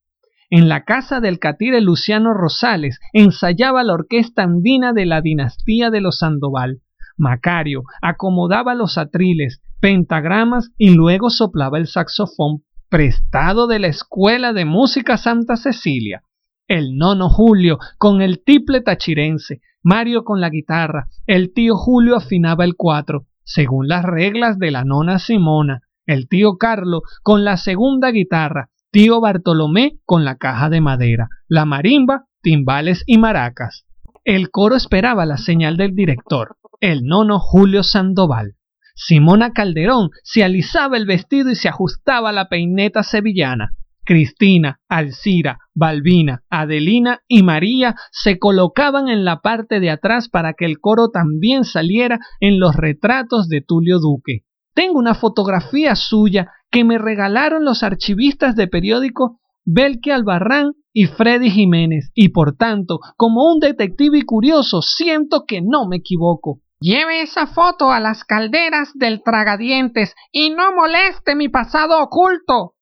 En 0.50 0.68
la 0.68 0.84
casa 0.84 1.22
del 1.22 1.40
catire 1.40 1.80
Luciano 1.80 2.34
Rosales 2.34 3.00
ensayaba 3.14 3.84
la 3.84 3.94
orquesta 3.94 4.44
andina 4.44 4.92
de 4.92 5.06
la 5.06 5.22
dinastía 5.22 5.90
de 5.90 6.02
los 6.02 6.20
Sandoval. 6.20 6.82
Macario 7.18 7.84
acomodaba 8.02 8.76
los 8.76 8.98
atriles, 8.98 9.62
pentagramas 9.80 10.72
y 10.78 10.94
luego 10.94 11.30
soplaba 11.30 11.78
el 11.78 11.88
saxofón 11.88 12.64
prestado 12.90 13.68
de 13.68 13.80
la 13.80 13.88
Escuela 13.88 14.52
de 14.52 14.66
Música 14.66 15.16
Santa 15.16 15.56
Cecilia. 15.56 16.24
El 16.68 16.98
nono 16.98 17.30
Julio 17.30 17.80
con 17.98 18.22
el 18.22 18.44
tiple 18.44 18.82
tachirense, 18.82 19.62
Mario 19.82 20.26
con 20.26 20.42
la 20.42 20.50
guitarra, 20.50 21.08
el 21.26 21.54
tío 21.54 21.78
Julio 21.78 22.18
afinaba 22.18 22.66
el 22.66 22.76
cuatro, 22.76 23.28
según 23.44 23.88
las 23.88 24.04
reglas 24.04 24.60
de 24.60 24.72
la 24.72 24.84
nona 24.84 25.20
Simona, 25.20 25.84
el 26.06 26.28
tío 26.28 26.58
Carlo 26.58 27.02
con 27.24 27.44
la 27.44 27.58
segunda 27.58 28.12
guitarra, 28.12 28.70
tío 28.92 29.22
Bartolomé 29.22 30.00
con 30.06 30.26
la 30.26 30.36
caja 30.36 30.70
de 30.70 30.82
madera, 30.82 31.28
la 31.48 31.66
marimba, 31.66 32.26
timbales 32.42 33.04
y 33.06 33.18
maracas. 33.18 33.86
El 34.24 34.52
coro 34.52 34.76
esperaba 34.76 35.26
la 35.26 35.38
señal 35.38 35.78
del 35.78 35.96
director, 35.96 36.58
el 36.80 37.04
nono 37.04 37.40
Julio 37.40 37.84
Sandoval. 37.84 38.56
Simona 38.96 39.52
Calderón 39.52 40.10
se 40.24 40.44
alisaba 40.44 40.98
el 40.98 41.06
vestido 41.06 41.50
y 41.50 41.56
se 41.56 41.70
ajustaba 41.70 42.32
la 42.32 42.50
peineta 42.50 43.04
sevillana. 43.04 43.72
Cristina, 44.04 44.80
Alcira, 44.90 45.60
Balbina, 45.74 46.44
Adelina 46.50 47.22
y 47.28 47.44
María 47.44 47.96
se 48.12 48.40
colocaban 48.40 49.08
en 49.08 49.24
la 49.24 49.42
parte 49.42 49.80
de 49.80 49.90
atrás 49.90 50.28
para 50.28 50.54
que 50.54 50.66
el 50.66 50.80
coro 50.80 51.10
también 51.10 51.64
saliera 51.64 52.20
en 52.40 52.60
los 52.60 52.76
retratos 52.76 53.48
de 53.48 53.62
Tulio 53.62 54.00
Duque. 54.00 54.42
Tengo 54.74 55.00
una 55.00 55.16
fotografía 55.16 55.96
suya 55.96 56.52
que 56.70 56.84
me 56.84 56.98
regalaron 56.98 57.66
los 57.66 57.84
archivistas 57.84 58.56
de 58.56 58.68
periódico 58.68 59.40
Belke 59.66 60.12
Albarrán 60.12 60.74
y 60.94 61.06
Freddy 61.06 61.50
Jiménez, 61.50 62.12
y 62.14 62.30
por 62.30 62.56
tanto, 62.56 63.00
como 63.16 63.52
un 63.52 63.60
detective 63.60 64.20
y 64.20 64.22
curioso, 64.24 64.82
siento 64.82 65.46
que 65.48 65.62
no 65.62 65.88
me 65.88 65.98
equivoco. 65.98 66.60
Lleve 66.80 67.22
esa 67.22 67.48
foto 67.48 67.92
a 67.92 68.00
las 68.00 68.24
calderas 68.24 68.92
del 68.96 69.22
tragadientes 69.24 70.16
y 70.32 70.50
no 70.50 70.74
moleste 70.74 71.36
mi 71.36 71.48
pasado 71.48 72.02
oculto. 72.02 72.74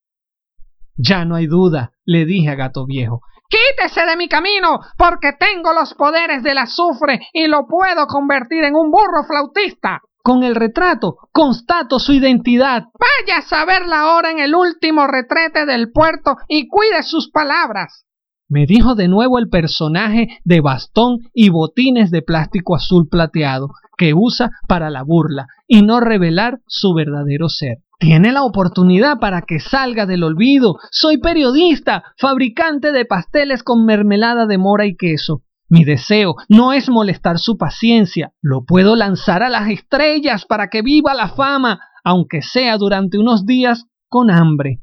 Ya 0.96 1.26
no 1.26 1.36
hay 1.36 1.48
duda, 1.48 1.92
le 2.06 2.26
dije 2.26 2.50
a 2.50 2.56
Gato 2.56 2.86
Viejo. 2.86 3.22
Quítese 3.50 4.06
de 4.06 4.16
mi 4.16 4.30
camino, 4.30 4.80
porque 4.98 5.34
tengo 5.34 5.74
los 5.74 5.96
poderes 5.96 6.44
del 6.44 6.60
azufre 6.60 7.20
y 7.34 7.48
lo 7.48 7.66
puedo 7.68 8.06
convertir 8.08 8.64
en 8.64 8.76
un 8.76 8.92
burro 8.92 9.24
flautista. 9.28 10.02
Con 10.30 10.44
el 10.44 10.54
retrato 10.54 11.18
constato 11.32 11.98
su 11.98 12.14
identidad. 12.14 12.84
Vaya 13.00 13.40
a 13.40 13.42
saberla 13.42 14.02
ahora 14.02 14.30
en 14.30 14.38
el 14.38 14.54
último 14.54 15.08
retrete 15.08 15.66
del 15.66 15.92
puerto 15.92 16.36
y 16.48 16.68
cuide 16.68 17.02
sus 17.02 17.32
palabras. 17.32 18.06
Me 18.48 18.68
dijo 18.68 18.94
de 18.94 19.08
nuevo 19.08 19.40
el 19.40 19.50
personaje 19.50 20.28
de 20.44 20.62
bastón 20.62 21.18
y 21.34 21.50
botines 21.50 22.12
de 22.12 22.22
plástico 22.22 22.76
azul 22.76 23.08
plateado 23.10 23.70
que 23.98 24.14
usa 24.14 24.52
para 24.68 24.92
la 24.92 25.02
burla 25.02 25.48
y 25.68 25.82
no 25.82 26.00
revelar 26.00 26.60
su 26.68 26.94
verdadero 26.94 27.50
ser. 27.50 27.78
Tiene 27.98 28.32
la 28.32 28.44
oportunidad 28.44 29.18
para 29.18 29.42
que 29.42 29.60
salga 29.60 30.06
del 30.06 30.24
olvido. 30.24 30.76
Soy 30.92 31.18
periodista, 31.18 32.04
fabricante 32.20 32.92
de 32.92 33.04
pasteles 33.04 33.64
con 33.64 33.84
mermelada 33.84 34.46
de 34.46 34.60
mora 34.60 34.86
y 34.86 34.96
queso. 34.96 35.42
Mi 35.70 35.84
deseo 35.84 36.36
no 36.50 36.74
es 36.74 36.90
molestar 36.90 37.38
su 37.38 37.58
paciencia, 37.58 38.34
lo 38.42 38.66
puedo 38.66 38.96
lanzar 38.96 39.44
a 39.44 39.50
las 39.50 39.70
estrellas 39.70 40.46
para 40.46 40.68
que 40.70 40.82
viva 40.82 41.14
la 41.14 41.30
fama, 41.30 41.80
aunque 42.04 42.42
sea 42.42 42.78
durante 42.78 43.20
unos 43.20 43.46
días 43.46 43.86
con 44.08 44.32
hambre. 44.32 44.82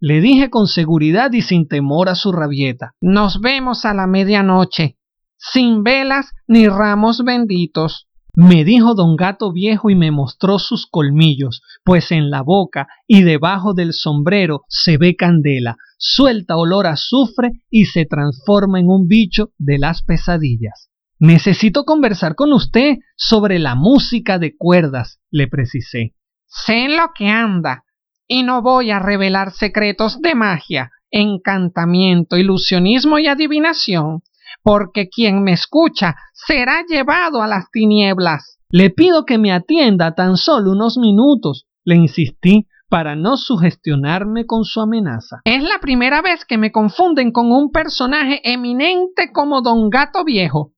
Le 0.00 0.20
dije 0.20 0.50
con 0.50 0.66
seguridad 0.68 1.32
y 1.32 1.42
sin 1.42 1.68
temor 1.68 2.08
a 2.08 2.14
su 2.14 2.32
rabieta. 2.32 2.94
Nos 3.00 3.40
vemos 3.40 3.84
a 3.84 3.92
la 3.92 4.06
medianoche, 4.06 4.98
sin 5.36 5.82
velas 5.82 6.32
ni 6.46 6.66
ramos 6.66 7.22
benditos. 7.24 8.05
Me 8.38 8.64
dijo 8.64 8.94
don 8.94 9.16
gato 9.16 9.50
viejo 9.50 9.88
y 9.88 9.94
me 9.94 10.10
mostró 10.10 10.58
sus 10.58 10.86
colmillos, 10.86 11.62
pues 11.82 12.12
en 12.12 12.28
la 12.28 12.42
boca 12.42 12.86
y 13.06 13.22
debajo 13.22 13.72
del 13.72 13.94
sombrero 13.94 14.64
se 14.68 14.98
ve 14.98 15.16
candela, 15.16 15.78
suelta 15.96 16.58
olor 16.58 16.86
a 16.86 16.90
azufre 16.90 17.62
y 17.70 17.86
se 17.86 18.04
transforma 18.04 18.78
en 18.78 18.90
un 18.90 19.08
bicho 19.08 19.52
de 19.56 19.78
las 19.78 20.02
pesadillas. 20.02 20.90
Necesito 21.18 21.84
conversar 21.84 22.34
con 22.34 22.52
usted 22.52 22.98
sobre 23.16 23.58
la 23.58 23.74
música 23.74 24.38
de 24.38 24.54
cuerdas, 24.54 25.18
le 25.30 25.48
precisé. 25.48 26.14
Sé 26.44 26.84
en 26.84 26.98
lo 26.98 27.12
que 27.14 27.28
anda, 27.28 27.84
y 28.28 28.42
no 28.42 28.60
voy 28.60 28.90
a 28.90 28.98
revelar 28.98 29.52
secretos 29.52 30.20
de 30.20 30.34
magia, 30.34 30.90
encantamiento, 31.10 32.36
ilusionismo 32.36 33.18
y 33.18 33.28
adivinación, 33.28 34.20
porque 34.66 35.08
quien 35.08 35.44
me 35.44 35.52
escucha 35.52 36.16
será 36.32 36.82
llevado 36.88 37.40
a 37.40 37.46
las 37.46 37.70
tinieblas. 37.70 38.58
Le 38.68 38.90
pido 38.90 39.24
que 39.24 39.38
me 39.38 39.52
atienda 39.52 40.16
tan 40.16 40.36
solo 40.36 40.72
unos 40.72 40.98
minutos, 40.98 41.68
le 41.84 41.94
insistí, 41.94 42.66
para 42.88 43.14
no 43.14 43.36
sugestionarme 43.36 44.44
con 44.44 44.64
su 44.64 44.80
amenaza. 44.80 45.36
Es 45.44 45.62
la 45.62 45.78
primera 45.80 46.20
vez 46.20 46.44
que 46.44 46.58
me 46.58 46.72
confunden 46.72 47.30
con 47.30 47.52
un 47.52 47.70
personaje 47.70 48.40
eminente 48.42 49.30
como 49.32 49.62
Don 49.62 49.88
Gato 49.88 50.24
Viejo, 50.24 50.72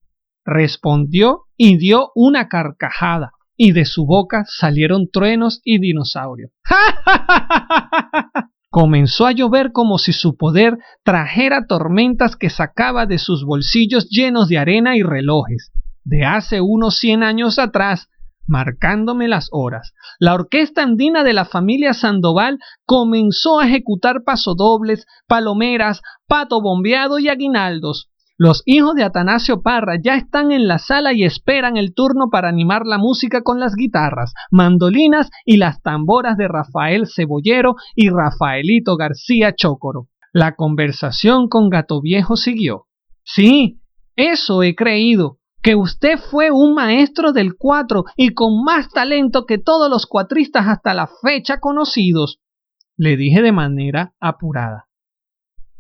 respondió 0.45 1.45
y 1.57 1.79
dio 1.79 2.13
una 2.15 2.49
carcajada, 2.49 3.31
y 3.57 3.73
de 3.73 3.87
su 3.87 4.05
boca 4.05 4.45
salieron 4.47 5.09
truenos 5.11 5.63
y 5.65 5.79
dinosaurios. 5.79 6.51
Comenzó 8.71 9.27
a 9.27 9.33
llover 9.33 9.73
como 9.73 9.97
si 9.99 10.13
su 10.13 10.37
poder 10.37 10.79
trajera 11.03 11.67
tormentas 11.67 12.37
que 12.37 12.51
sacaba 12.51 13.07
de 13.07 13.19
sus 13.19 13.45
bolsillos 13.45 14.09
llenos 14.11 14.49
de 14.49 14.59
arena 14.59 14.97
y 14.97 15.03
relojes, 15.03 15.73
de 16.05 16.25
hace 16.25 16.61
unos 16.61 16.99
cien 16.99 17.23
años 17.23 17.59
atrás, 17.59 18.09
marcándome 18.47 19.29
las 19.29 19.49
horas. 19.53 19.95
La 20.19 20.35
orquesta 20.35 20.83
andina 20.83 21.25
de 21.25 21.33
la 21.33 21.45
familia 21.45 21.95
Sandoval 21.95 22.59
comenzó 22.85 23.61
a 23.61 23.67
ejecutar 23.67 24.25
pasodobles, 24.25 25.07
palomeras, 25.27 26.03
pato 26.27 26.61
bombeado 26.61 27.19
y 27.19 27.29
aguinaldos. 27.29 28.11
Los 28.41 28.63
hijos 28.67 28.95
de 28.95 29.03
Atanasio 29.03 29.63
Parra 29.63 29.97
ya 30.01 30.15
están 30.15 30.53
en 30.53 30.69
la 30.69 30.79
sala 30.79 31.13
y 31.13 31.25
esperan 31.25 31.77
el 31.77 31.93
turno 31.93 32.31
para 32.31 32.49
animar 32.49 32.87
la 32.87 32.97
música 32.97 33.43
con 33.43 33.59
las 33.59 33.75
guitarras, 33.75 34.33
mandolinas 34.53 35.29
y 35.45 35.57
las 35.57 35.83
tamboras 35.83 36.37
de 36.37 36.47
Rafael 36.47 37.09
Cebollero 37.13 37.75
y 37.97 38.11
Rafaelito 38.11 38.97
García 38.97 39.57
Chocoro. 39.57 40.07
La 40.33 40.55
conversación 40.55 41.49
con 41.49 41.69
Gato 41.69 42.01
Viejo 42.01 42.37
siguió. 42.37 42.87
Sí, 43.25 43.81
eso 44.15 44.63
he 44.63 44.77
creído, 44.77 45.41
que 45.61 45.75
usted 45.75 46.17
fue 46.31 46.53
un 46.53 46.75
maestro 46.75 47.33
del 47.33 47.57
cuatro 47.57 48.05
y 48.17 48.35
con 48.35 48.63
más 48.63 48.89
talento 48.91 49.47
que 49.47 49.59
todos 49.59 49.91
los 49.91 50.07
cuatristas 50.07 50.69
hasta 50.69 50.95
la 50.95 51.11
fecha 51.23 51.59
conocidos, 51.59 52.39
le 52.97 53.17
dije 53.17 53.43
de 53.43 53.51
manera 53.51 54.15
apurada. 54.21 54.87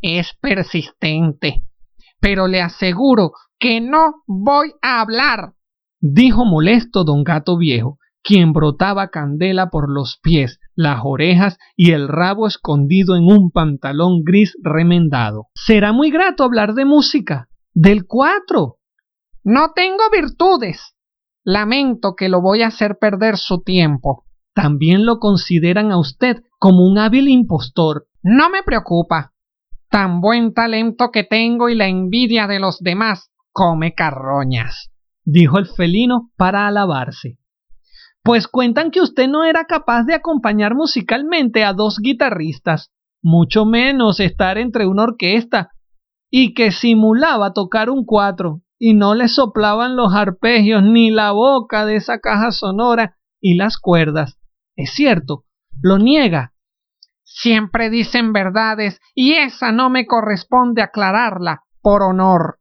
Es 0.02 0.34
persistente, 0.40 1.67
pero 2.20 2.46
le 2.46 2.60
aseguro 2.60 3.32
que 3.58 3.80
no 3.80 4.22
voy 4.26 4.72
a 4.82 5.00
hablar, 5.00 5.54
dijo 6.00 6.44
molesto 6.44 7.04
don 7.04 7.24
Gato 7.24 7.56
Viejo, 7.56 7.98
quien 8.22 8.52
brotaba 8.52 9.08
candela 9.08 9.70
por 9.70 9.90
los 9.90 10.18
pies, 10.22 10.60
las 10.74 11.00
orejas 11.02 11.58
y 11.76 11.92
el 11.92 12.08
rabo 12.08 12.46
escondido 12.46 13.16
en 13.16 13.24
un 13.24 13.50
pantalón 13.50 14.22
gris 14.22 14.54
remendado. 14.62 15.46
Será 15.54 15.92
muy 15.92 16.10
grato 16.10 16.44
hablar 16.44 16.74
de 16.74 16.84
música, 16.84 17.48
del 17.72 18.06
cuatro. 18.06 18.78
No 19.44 19.72
tengo 19.74 20.02
virtudes. 20.12 20.94
Lamento 21.42 22.14
que 22.16 22.28
lo 22.28 22.42
voy 22.42 22.62
a 22.62 22.66
hacer 22.66 22.98
perder 23.00 23.38
su 23.38 23.62
tiempo. 23.62 24.24
También 24.52 25.06
lo 25.06 25.18
consideran 25.20 25.92
a 25.92 25.98
usted 25.98 26.42
como 26.58 26.86
un 26.86 26.98
hábil 26.98 27.28
impostor. 27.28 28.08
No 28.22 28.50
me 28.50 28.62
preocupa 28.62 29.32
tan 29.90 30.20
buen 30.20 30.52
talento 30.52 31.10
que 31.10 31.24
tengo 31.24 31.68
y 31.68 31.74
la 31.74 31.88
envidia 31.88 32.46
de 32.46 32.60
los 32.60 32.80
demás 32.80 33.30
come 33.52 33.94
carroñas, 33.94 34.90
dijo 35.24 35.58
el 35.58 35.66
felino 35.66 36.30
para 36.36 36.66
alabarse. 36.66 37.38
Pues 38.22 38.46
cuentan 38.46 38.90
que 38.90 39.00
usted 39.00 39.28
no 39.28 39.44
era 39.44 39.64
capaz 39.64 40.04
de 40.04 40.14
acompañar 40.14 40.74
musicalmente 40.74 41.64
a 41.64 41.72
dos 41.72 41.98
guitarristas, 42.00 42.92
mucho 43.22 43.64
menos 43.64 44.20
estar 44.20 44.58
entre 44.58 44.86
una 44.86 45.04
orquesta, 45.04 45.70
y 46.30 46.54
que 46.54 46.70
simulaba 46.70 47.52
tocar 47.52 47.90
un 47.90 48.04
cuatro, 48.04 48.62
y 48.78 48.94
no 48.94 49.14
le 49.14 49.28
soplaban 49.28 49.96
los 49.96 50.14
arpegios 50.14 50.82
ni 50.82 51.10
la 51.10 51.32
boca 51.32 51.84
de 51.84 51.96
esa 51.96 52.20
caja 52.20 52.52
sonora 52.52 53.16
y 53.40 53.54
las 53.56 53.78
cuerdas. 53.78 54.38
Es 54.76 54.90
cierto, 54.92 55.44
lo 55.80 55.98
niega, 55.98 56.52
Siempre 57.30 57.90
dicen 57.90 58.32
verdades 58.32 59.00
y 59.14 59.34
esa 59.34 59.70
no 59.70 59.90
me 59.90 60.06
corresponde 60.06 60.80
aclararla, 60.80 61.60
por 61.82 62.02
honor, 62.02 62.58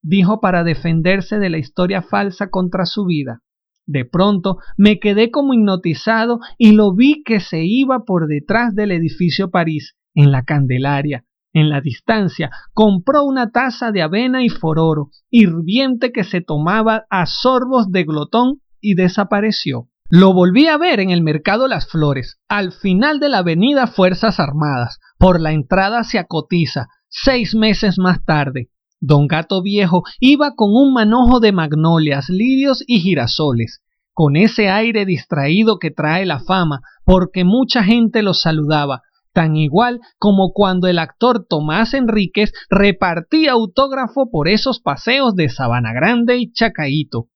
dijo 0.00 0.40
para 0.40 0.62
defenderse 0.62 1.40
de 1.40 1.50
la 1.50 1.58
historia 1.58 2.02
falsa 2.02 2.48
contra 2.48 2.86
su 2.86 3.04
vida. 3.04 3.42
De 3.84 4.04
pronto 4.04 4.58
me 4.76 5.00
quedé 5.00 5.32
como 5.32 5.54
hipnotizado 5.54 6.38
y 6.56 6.72
lo 6.72 6.94
vi 6.94 7.24
que 7.24 7.40
se 7.40 7.64
iba 7.64 8.04
por 8.04 8.28
detrás 8.28 8.76
del 8.76 8.92
edificio 8.92 9.50
París, 9.50 9.96
en 10.14 10.30
la 10.30 10.44
Candelaria. 10.44 11.24
En 11.52 11.68
la 11.68 11.80
distancia 11.80 12.50
compró 12.74 13.24
una 13.24 13.50
taza 13.50 13.90
de 13.90 14.02
avena 14.02 14.44
y 14.44 14.50
fororo, 14.50 15.10
hirviente 15.30 16.12
que 16.12 16.22
se 16.22 16.40
tomaba 16.40 17.06
a 17.10 17.26
sorbos 17.26 17.90
de 17.90 18.04
glotón 18.04 18.60
y 18.80 18.94
desapareció. 18.94 19.88
Lo 20.08 20.32
volví 20.32 20.68
a 20.68 20.78
ver 20.78 21.00
en 21.00 21.10
el 21.10 21.20
mercado 21.20 21.66
Las 21.66 21.88
Flores, 21.88 22.38
al 22.48 22.70
final 22.70 23.18
de 23.18 23.28
la 23.28 23.38
avenida 23.38 23.88
Fuerzas 23.88 24.38
Armadas, 24.38 25.00
por 25.18 25.40
la 25.40 25.50
entrada 25.50 25.98
hacia 25.98 26.24
Cotiza, 26.24 26.86
seis 27.08 27.56
meses 27.56 27.98
más 27.98 28.24
tarde. 28.24 28.70
Don 29.00 29.26
Gato 29.26 29.62
Viejo 29.62 30.04
iba 30.20 30.54
con 30.54 30.70
un 30.72 30.92
manojo 30.92 31.40
de 31.40 31.50
magnolias, 31.50 32.28
lirios 32.28 32.84
y 32.86 33.00
girasoles, 33.00 33.82
con 34.12 34.36
ese 34.36 34.68
aire 34.68 35.06
distraído 35.06 35.80
que 35.80 35.90
trae 35.90 36.24
la 36.24 36.38
fama, 36.38 36.82
porque 37.04 37.42
mucha 37.42 37.82
gente 37.82 38.22
lo 38.22 38.32
saludaba, 38.32 39.02
tan 39.32 39.56
igual 39.56 40.00
como 40.18 40.52
cuando 40.52 40.86
el 40.86 41.00
actor 41.00 41.44
Tomás 41.48 41.94
Enríquez 41.94 42.52
repartía 42.70 43.52
autógrafo 43.52 44.30
por 44.30 44.46
esos 44.46 44.78
paseos 44.78 45.34
de 45.34 45.48
Sabana 45.48 45.92
Grande 45.92 46.38
y 46.38 46.52
Chacaíto. 46.52 47.26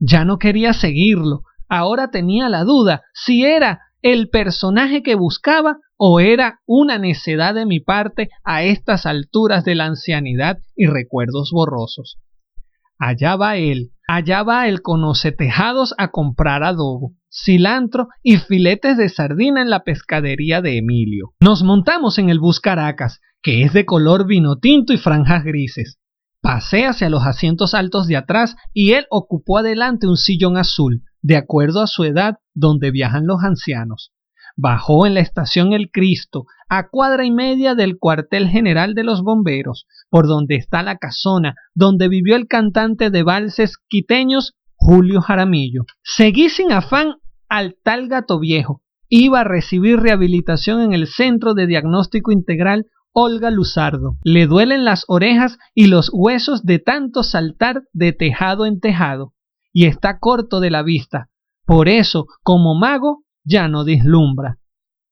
Ya 0.00 0.24
no 0.24 0.38
quería 0.38 0.72
seguirlo, 0.72 1.42
Ahora 1.68 2.10
tenía 2.10 2.48
la 2.48 2.64
duda 2.64 3.02
si 3.12 3.44
era 3.44 3.80
el 4.02 4.28
personaje 4.28 5.02
que 5.02 5.14
buscaba 5.14 5.78
o 5.96 6.20
era 6.20 6.60
una 6.66 6.98
necedad 6.98 7.54
de 7.54 7.66
mi 7.66 7.80
parte 7.80 8.28
a 8.44 8.62
estas 8.62 9.06
alturas 9.06 9.64
de 9.64 9.74
la 9.74 9.86
ancianidad 9.86 10.58
y 10.76 10.86
recuerdos 10.86 11.50
borrosos. 11.52 12.18
Allá 12.98 13.36
va 13.36 13.56
él, 13.56 13.90
allá 14.06 14.42
va 14.42 14.68
el 14.68 14.80
tejados 15.36 15.94
a 15.98 16.10
comprar 16.10 16.62
adobo, 16.62 17.12
cilantro 17.30 18.08
y 18.22 18.36
filetes 18.36 18.96
de 18.96 19.08
sardina 19.08 19.60
en 19.60 19.70
la 19.70 19.84
pescadería 19.84 20.62
de 20.62 20.78
Emilio. 20.78 21.32
Nos 21.40 21.62
montamos 21.62 22.18
en 22.18 22.30
el 22.30 22.38
bus 22.38 22.60
Caracas, 22.60 23.20
que 23.42 23.62
es 23.62 23.72
de 23.72 23.84
color 23.84 24.26
vino 24.26 24.58
tinto 24.58 24.92
y 24.92 24.98
franjas 24.98 25.44
grises. 25.44 25.98
Pasé 26.40 26.86
hacia 26.86 27.10
los 27.10 27.26
asientos 27.26 27.74
altos 27.74 28.06
de 28.06 28.16
atrás 28.16 28.56
y 28.72 28.92
él 28.92 29.06
ocupó 29.10 29.58
adelante 29.58 30.06
un 30.06 30.16
sillón 30.16 30.56
azul, 30.56 31.02
de 31.26 31.36
acuerdo 31.36 31.82
a 31.82 31.88
su 31.88 32.04
edad 32.04 32.36
donde 32.54 32.92
viajan 32.92 33.26
los 33.26 33.42
ancianos. 33.42 34.12
Bajó 34.56 35.06
en 35.06 35.14
la 35.14 35.20
estación 35.20 35.72
El 35.72 35.90
Cristo, 35.90 36.44
a 36.68 36.88
cuadra 36.88 37.24
y 37.24 37.32
media 37.32 37.74
del 37.74 37.98
cuartel 37.98 38.48
general 38.48 38.94
de 38.94 39.02
los 39.02 39.22
bomberos, 39.22 39.86
por 40.08 40.28
donde 40.28 40.54
está 40.54 40.84
la 40.84 40.98
casona 40.98 41.56
donde 41.74 42.08
vivió 42.08 42.36
el 42.36 42.46
cantante 42.46 43.10
de 43.10 43.24
valses 43.24 43.76
quiteños 43.88 44.54
Julio 44.76 45.20
Jaramillo. 45.20 45.84
Seguí 46.04 46.48
sin 46.48 46.70
afán 46.70 47.16
al 47.48 47.76
tal 47.82 48.06
gato 48.06 48.38
viejo. 48.38 48.82
Iba 49.08 49.40
a 49.40 49.44
recibir 49.44 49.98
rehabilitación 49.98 50.80
en 50.80 50.92
el 50.92 51.08
Centro 51.08 51.54
de 51.54 51.66
Diagnóstico 51.66 52.30
Integral 52.30 52.86
Olga 53.12 53.50
Luzardo. 53.50 54.16
Le 54.22 54.46
duelen 54.46 54.84
las 54.84 55.04
orejas 55.08 55.58
y 55.74 55.88
los 55.88 56.08
huesos 56.12 56.62
de 56.62 56.78
tanto 56.78 57.24
saltar 57.24 57.82
de 57.92 58.12
tejado 58.12 58.64
en 58.64 58.78
tejado 58.78 59.32
y 59.76 59.84
está 59.84 60.18
corto 60.18 60.60
de 60.60 60.70
la 60.70 60.82
vista. 60.82 61.28
Por 61.66 61.90
eso, 61.90 62.28
como 62.42 62.74
mago, 62.74 63.24
ya 63.44 63.68
no 63.68 63.84
deslumbra. 63.84 64.56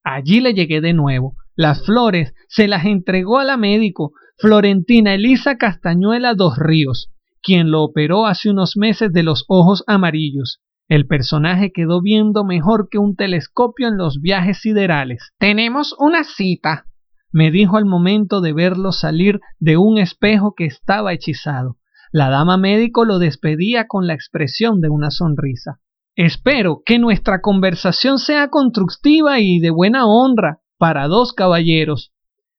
Allí 0.03 0.41
le 0.41 0.55
llegué 0.55 0.81
de 0.81 0.95
nuevo. 0.95 1.35
Las 1.55 1.85
flores 1.85 2.33
se 2.49 2.67
las 2.67 2.87
entregó 2.87 3.39
a 3.39 3.45
la 3.45 3.59
médico, 3.59 4.13
Florentina 4.39 5.13
Elisa 5.13 5.59
Castañuela 5.59 6.33
Dos 6.33 6.57
Ríos, 6.57 7.11
quien 7.43 7.71
lo 7.71 7.83
operó 7.83 8.25
hace 8.25 8.49
unos 8.49 8.79
meses 8.79 9.13
de 9.13 9.23
los 9.23 9.45
ojos 9.49 9.85
amarillos. 9.87 10.63
El 10.89 11.07
personaje 11.07 11.71
quedó 11.71 12.01
viendo 12.01 12.43
mejor 12.43 12.89
que 12.91 12.97
un 12.97 13.17
telescopio 13.17 13.89
en 13.89 13.99
los 13.99 14.23
viajes 14.23 14.63
siderales. 14.63 15.35
Tenemos 15.39 15.95
una 15.99 16.25
cita, 16.25 16.87
me 17.31 17.51
dijo 17.51 17.77
al 17.77 17.85
momento 17.85 18.41
de 18.41 18.55
verlo 18.55 18.93
salir 18.93 19.41
de 19.59 19.77
un 19.77 19.99
espejo 19.99 20.55
que 20.57 20.65
estaba 20.65 21.13
hechizado. 21.13 21.77
La 22.17 22.31
dama 22.31 22.57
médico 22.57 23.05
lo 23.05 23.19
despedía 23.19 23.89
con 23.89 24.07
la 24.07 24.15
expresión 24.15 24.81
de 24.81 24.89
una 24.89 25.11
sonrisa. 25.11 25.81
Espero 26.15 26.81
que 26.87 27.01
nuestra 27.01 27.41
conversación 27.41 28.21
sea 28.21 28.51
constructiva 28.51 29.41
y 29.41 29.59
de 29.59 29.71
buena 29.71 30.07
honra 30.07 30.61
para 30.79 31.09
dos 31.09 31.33
caballeros. 31.33 32.13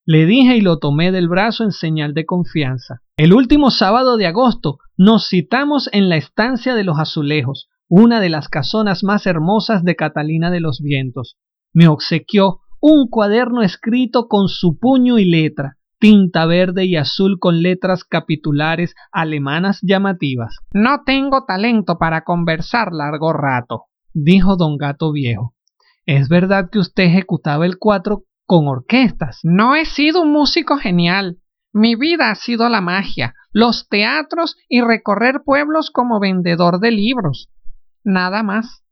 Le 0.06 0.26
dije 0.26 0.58
y 0.58 0.62
lo 0.62 0.80
tomé 0.80 1.13
del 1.13 1.30
brazo 1.30 1.63
en 1.63 1.72
señal 1.72 2.13
de 2.13 2.26
confianza. 2.26 3.00
El 3.15 3.32
último 3.32 3.72
sábado 3.72 4.18
de 4.18 4.28
agosto 4.28 4.80
nos 4.98 5.30
citamos 5.30 5.88
en 5.94 6.10
la 6.10 6.18
estancia 6.18 6.76
de 6.76 6.84
los 6.84 7.00
azulejos, 7.00 7.70
una 7.88 8.20
de 8.20 8.28
las 8.28 8.50
casonas 8.50 9.06
más 9.06 9.26
hermosas 9.26 9.86
de 9.86 9.96
Catalina 9.96 10.52
de 10.52 10.60
los 10.60 10.82
Vientos. 10.82 11.38
Me 11.72 11.88
obsequió 11.88 12.60
un 12.82 13.08
cuaderno 13.08 13.62
escrito 13.62 14.28
con 14.28 14.50
su 14.50 14.78
puño 14.78 15.18
y 15.18 15.24
letra, 15.24 15.78
tinta 16.06 16.46
verde 16.46 16.86
y 16.86 16.98
azul 16.98 17.39
con 17.39 17.63
letras 17.63 18.04
capitulares 18.04 18.94
alemanas 19.12 19.80
llamativas. 19.82 20.60
No 20.72 21.02
tengo 21.04 21.46
talento 21.46 21.98
para 21.98 22.24
conversar 22.24 22.91
largo 22.91 23.34
rato, 23.34 23.86
dijo 24.13 24.56
don 24.56 24.78
Gato 24.78 25.12
Viejo. 25.12 25.56
¿Es 26.06 26.30
verdad 26.30 26.70
que 26.72 26.78
usted 26.78 27.06
ejecutaba 27.06 27.65
el 27.65 27.80
cuatro 27.80 28.26
con 28.46 28.68
orquestas? 28.68 29.39
No 29.41 29.76
he 29.76 29.86
sido 29.86 30.22
un 30.22 30.32
músico 30.32 30.78
genial. 30.78 31.39
Mi 31.74 31.96
vida 31.96 32.30
ha 32.30 32.36
sido 32.36 32.70
la 32.70 32.82
magia, 32.82 33.34
los 33.52 33.89
teatros 33.89 34.58
y 34.70 34.82
recorrer 34.82 35.41
pueblos 35.44 35.89
como 35.89 36.20
vendedor 36.20 36.80
de 36.82 36.91
libros. 36.91 37.50
Nada 38.04 38.44
más. 38.44 38.84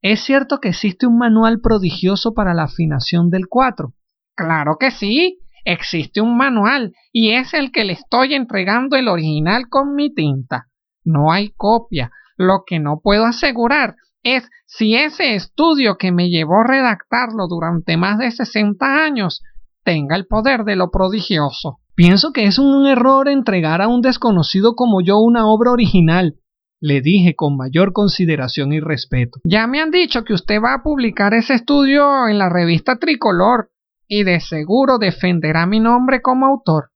¿Es 0.00 0.20
cierto 0.20 0.60
que 0.60 0.68
existe 0.68 1.08
un 1.08 1.18
manual 1.18 1.60
prodigioso 1.60 2.34
para 2.34 2.54
la 2.54 2.62
afinación 2.62 3.30
del 3.30 3.48
cuatro? 3.48 3.94
Claro 4.36 4.76
que 4.78 4.92
sí. 4.92 5.40
Existe 5.68 6.20
un 6.20 6.36
manual 6.36 6.94
y 7.12 7.32
es 7.32 7.52
el 7.52 7.72
que 7.72 7.82
le 7.82 7.94
estoy 7.94 8.34
entregando 8.34 8.96
el 8.96 9.08
original 9.08 9.64
con 9.68 9.96
mi 9.96 10.14
tinta. 10.14 10.68
No 11.04 11.32
hay 11.32 11.50
copia. 11.56 12.12
Lo 12.36 12.62
que 12.64 12.78
no 12.78 13.00
puedo 13.02 13.24
asegurar 13.24 13.96
es 14.22 14.48
si 14.64 14.94
ese 14.94 15.34
estudio 15.34 15.96
que 15.98 16.12
me 16.12 16.30
llevó 16.30 16.62
redactarlo 16.62 17.48
durante 17.48 17.96
más 17.96 18.18
de 18.18 18.30
60 18.30 19.04
años 19.04 19.42
tenga 19.82 20.14
el 20.14 20.26
poder 20.26 20.62
de 20.62 20.76
lo 20.76 20.92
prodigioso. 20.92 21.80
Pienso 21.96 22.32
que 22.32 22.44
es 22.44 22.60
un 22.60 22.86
error 22.86 23.28
entregar 23.28 23.82
a 23.82 23.88
un 23.88 24.02
desconocido 24.02 24.76
como 24.76 25.00
yo 25.00 25.18
una 25.18 25.48
obra 25.48 25.72
original, 25.72 26.36
le 26.80 27.00
dije 27.00 27.34
con 27.34 27.56
mayor 27.56 27.92
consideración 27.92 28.72
y 28.72 28.78
respeto. 28.78 29.40
Ya 29.42 29.66
me 29.66 29.80
han 29.80 29.90
dicho 29.90 30.22
que 30.22 30.34
usted 30.34 30.60
va 30.62 30.74
a 30.74 30.82
publicar 30.84 31.34
ese 31.34 31.54
estudio 31.54 32.28
en 32.28 32.38
la 32.38 32.50
revista 32.50 32.98
Tricolor 32.98 33.70
y 34.08 34.24
de 34.24 34.40
seguro 34.40 34.98
defenderá 34.98 35.66
mi 35.66 35.80
nombre 35.80 36.22
como 36.22 36.46
autor. 36.46 36.90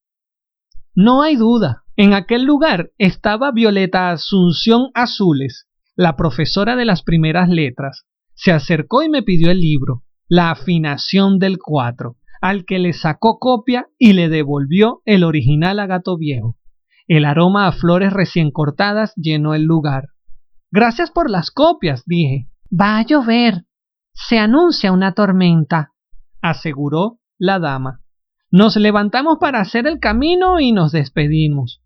No 0.94 1.22
hay 1.22 1.36
duda. 1.36 1.84
En 1.96 2.14
aquel 2.14 2.44
lugar 2.44 2.90
estaba 2.98 3.52
Violeta 3.52 4.10
Asunción 4.10 4.90
Azules, 4.94 5.68
la 5.96 6.16
profesora 6.16 6.76
de 6.76 6.84
las 6.84 7.02
primeras 7.02 7.48
letras. 7.48 8.06
Se 8.34 8.52
acercó 8.52 9.02
y 9.02 9.08
me 9.08 9.22
pidió 9.22 9.50
el 9.50 9.60
libro, 9.60 10.02
La 10.28 10.50
afinación 10.50 11.38
del 11.38 11.58
cuatro, 11.58 12.16
al 12.40 12.64
que 12.64 12.78
le 12.78 12.92
sacó 12.92 13.38
copia 13.38 13.88
y 13.98 14.14
le 14.14 14.28
devolvió 14.28 15.02
el 15.04 15.24
original 15.24 15.78
a 15.78 15.86
Gato 15.86 16.16
Viejo. 16.16 16.56
El 17.06 17.24
aroma 17.24 17.66
a 17.66 17.72
flores 17.72 18.12
recién 18.12 18.50
cortadas 18.50 19.12
llenó 19.16 19.54
el 19.54 19.64
lugar. 19.64 20.08
Gracias 20.70 21.10
por 21.10 21.28
las 21.28 21.50
copias, 21.50 22.04
dije. 22.06 22.48
Va 22.72 22.98
a 22.98 23.04
llover. 23.04 23.64
Se 24.12 24.38
anuncia 24.38 24.92
una 24.92 25.12
tormenta 25.12 25.92
aseguró 26.42 27.18
la 27.38 27.59
dama. 27.59 28.00
Nos 28.50 28.76
levantamos 28.76 29.38
para 29.40 29.61
hacer 29.61 29.87
el 29.87 30.00
camino 30.00 30.61
y 30.61 30.72
nos 30.72 30.92
despedimos. 30.92 31.81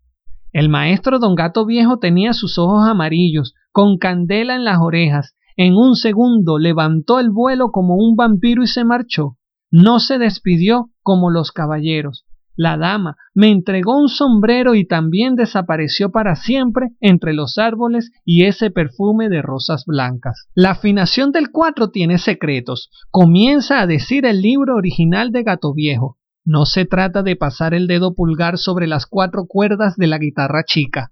El 0.51 0.69
maestro 0.69 1.19
don 1.19 1.35
Gato 1.35 1.65
Viejo 1.65 1.99
tenía 1.99 2.33
sus 2.33 2.57
ojos 2.57 2.87
amarillos, 2.87 3.53
con 3.71 3.97
candela 3.97 4.55
en 4.55 4.63
las 4.63 4.79
orejas. 4.79 5.35
En 5.57 5.75
un 5.75 5.95
segundo 5.95 6.57
levantó 6.57 7.19
el 7.19 7.29
vuelo 7.29 7.71
como 7.71 7.95
un 7.95 8.15
vampiro 8.15 8.63
y 8.63 8.67
se 8.67 8.83
marchó. 8.83 9.37
No 9.69 9.99
se 9.99 10.17
despidió 10.17 10.89
como 11.03 11.29
los 11.29 11.51
caballeros. 11.51 12.24
La 12.57 12.77
dama 12.77 13.17
me 13.33 13.49
entregó 13.49 13.99
un 13.99 14.07
sombrero 14.07 14.75
y 14.75 14.87
también 14.87 15.35
desapareció 15.35 16.11
para 16.11 16.35
siempre 16.35 16.91
entre 17.01 17.33
los 17.33 17.57
árboles 17.57 18.11
y 18.23 18.45
ese 18.45 18.71
perfume 18.71 19.27
de 19.27 19.41
rosas 19.41 19.83
blancas. 19.85 20.47
La 20.53 20.71
afinación 20.71 21.31
del 21.31 21.51
cuatro 21.51 21.89
tiene 21.89 22.17
secretos. 22.17 22.89
Comienza 23.11 23.81
a 23.81 23.87
decir 23.87 24.25
el 24.25 24.41
libro 24.41 24.75
original 24.75 25.31
de 25.31 25.43
Gato 25.43 25.73
Viejo. 25.73 26.17
No 26.45 26.65
se 26.65 26.85
trata 26.85 27.23
de 27.23 27.35
pasar 27.35 27.73
el 27.73 27.87
dedo 27.87 28.13
pulgar 28.13 28.57
sobre 28.57 28.87
las 28.87 29.05
cuatro 29.05 29.47
cuerdas 29.47 29.95
de 29.97 30.07
la 30.07 30.17
guitarra 30.17 30.63
chica. 30.63 31.11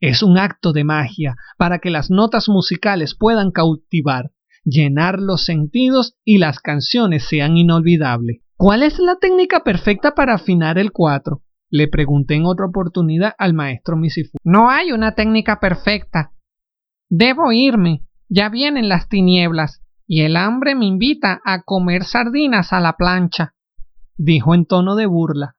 Es 0.00 0.22
un 0.22 0.36
acto 0.36 0.72
de 0.72 0.84
magia 0.84 1.36
para 1.56 1.78
que 1.78 1.90
las 1.90 2.10
notas 2.10 2.48
musicales 2.48 3.14
puedan 3.14 3.52
cautivar, 3.52 4.32
llenar 4.64 5.20
los 5.20 5.44
sentidos 5.44 6.16
y 6.24 6.38
las 6.38 6.58
canciones 6.58 7.24
sean 7.28 7.56
inolvidables. 7.56 8.41
¿Cuál 8.62 8.84
es 8.84 9.00
la 9.00 9.16
técnica 9.16 9.64
perfecta 9.64 10.14
para 10.14 10.34
afinar 10.34 10.78
el 10.78 10.92
cuatro? 10.92 11.42
Le 11.68 11.88
pregunté 11.88 12.36
en 12.36 12.46
otra 12.46 12.66
oportunidad 12.66 13.34
al 13.36 13.54
maestro 13.54 13.96
Misifu. 13.96 14.38
No 14.44 14.70
hay 14.70 14.92
una 14.92 15.16
técnica 15.16 15.58
perfecta. 15.58 16.30
Debo 17.08 17.50
irme. 17.50 18.06
Ya 18.28 18.50
vienen 18.50 18.88
las 18.88 19.08
tinieblas 19.08 19.82
y 20.06 20.22
el 20.22 20.36
hambre 20.36 20.76
me 20.76 20.86
invita 20.86 21.40
a 21.44 21.62
comer 21.64 22.04
sardinas 22.04 22.72
a 22.72 22.78
la 22.78 22.92
plancha, 22.92 23.52
dijo 24.16 24.54
en 24.54 24.64
tono 24.64 24.94
de 24.94 25.06
burla. 25.06 25.56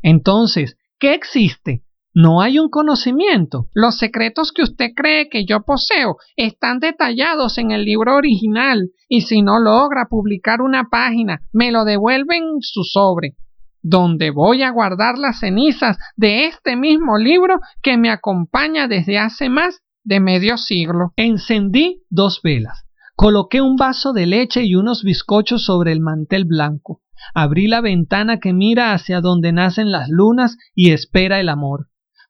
Entonces, 0.00 0.76
¿qué 1.00 1.14
existe? 1.14 1.84
No 2.18 2.40
hay 2.40 2.58
un 2.58 2.70
conocimiento. 2.70 3.68
Los 3.74 3.98
secretos 3.98 4.50
que 4.50 4.62
usted 4.62 4.92
cree 4.96 5.28
que 5.28 5.44
yo 5.44 5.64
poseo 5.64 6.16
están 6.34 6.78
detallados 6.78 7.58
en 7.58 7.72
el 7.72 7.84
libro 7.84 8.16
original 8.16 8.88
y 9.06 9.20
si 9.20 9.42
no 9.42 9.58
logra 9.58 10.06
publicar 10.08 10.62
una 10.62 10.84
página, 10.90 11.42
me 11.52 11.70
lo 11.70 11.84
devuelven 11.84 12.62
su 12.62 12.84
sobre, 12.84 13.34
donde 13.82 14.30
voy 14.30 14.62
a 14.62 14.70
guardar 14.70 15.18
las 15.18 15.40
cenizas 15.40 15.98
de 16.16 16.46
este 16.46 16.74
mismo 16.74 17.18
libro 17.18 17.60
que 17.82 17.98
me 17.98 18.08
acompaña 18.08 18.88
desde 18.88 19.18
hace 19.18 19.50
más 19.50 19.82
de 20.02 20.18
medio 20.18 20.56
siglo. 20.56 21.12
Encendí 21.16 22.00
dos 22.08 22.40
velas, 22.42 22.86
coloqué 23.14 23.60
un 23.60 23.76
vaso 23.76 24.14
de 24.14 24.24
leche 24.24 24.62
y 24.64 24.74
unos 24.74 25.02
bizcochos 25.02 25.66
sobre 25.66 25.92
el 25.92 26.00
mantel 26.00 26.46
blanco, 26.46 27.02
abrí 27.34 27.66
la 27.66 27.82
ventana 27.82 28.40
que 28.40 28.54
mira 28.54 28.94
hacia 28.94 29.20
donde 29.20 29.52
nacen 29.52 29.90
las 29.90 30.08
lunas 30.08 30.56
y 30.74 30.92
espera 30.92 31.40
el 31.40 31.50
amor 31.50 31.88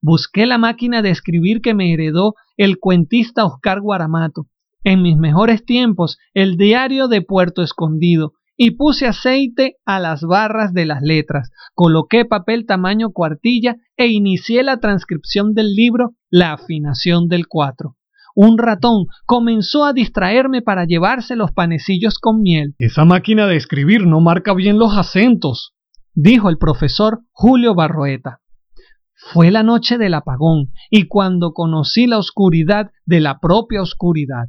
Busqué 0.09 0.47
la 0.47 0.57
máquina 0.57 1.03
de 1.03 1.11
escribir 1.11 1.61
que 1.61 1.75
me 1.75 1.93
heredó 1.93 2.35
el 2.57 2.79
cuentista 2.79 3.45
Oscar 3.45 3.81
Guaramato. 3.81 4.47
En 4.85 5.03
mis 5.03 5.17
mejores 5.17 5.65
tiempos, 5.65 6.17
el 6.33 6.57
diario 6.57 7.09
de 7.09 7.23
Puerto 7.23 7.61
Escondido, 7.61 8.35
y 8.57 8.77
puse 8.77 9.09
aceite 9.09 9.79
a 9.85 9.99
las 9.99 10.23
barras 10.23 10.73
de 10.73 10.87
las 10.87 11.03
letras, 11.03 11.51
coloqué 11.75 12.25
papel 12.25 12.67
tamaño 12.67 13.11
cuartilla 13.11 13.79
e 13.97 14.07
inicié 14.07 14.63
la 14.63 14.79
transcripción 14.79 15.55
del 15.55 15.75
libro 15.75 16.13
La 16.31 16.53
afinación 16.53 17.27
del 17.27 17.49
cuatro. 17.49 17.97
Un 18.37 18.59
ratón 18.59 19.07
comenzó 19.25 19.85
a 19.85 19.93
distraerme 19.93 20.63
para 20.63 20.85
llevarse 20.85 21.35
los 21.35 21.51
panecillos 21.51 22.21
con 22.21 22.43
miel. 22.43 22.77
Esa 22.79 23.05
máquina 23.05 23.49
de 23.49 23.57
escribir 23.57 24.07
no 24.07 24.21
marca 24.21 24.55
bien 24.55 24.79
los 24.79 24.97
acentos, 24.97 25.75
dijo 26.15 26.49
el 26.49 26.59
profesor 26.59 27.23
Julio 27.33 27.75
Barroeta. 27.75 28.39
Fue 29.33 29.51
la 29.51 29.65
noche 29.65 29.99
del 29.99 30.15
apagón 30.15 30.73
y 30.89 31.09
cuando 31.09 31.53
conocí 31.53 32.07
la 32.07 32.19
oscuridad 32.19 32.93
de 33.07 33.21
la 33.21 33.41
propia 33.41 33.83
oscuridad. 33.83 34.47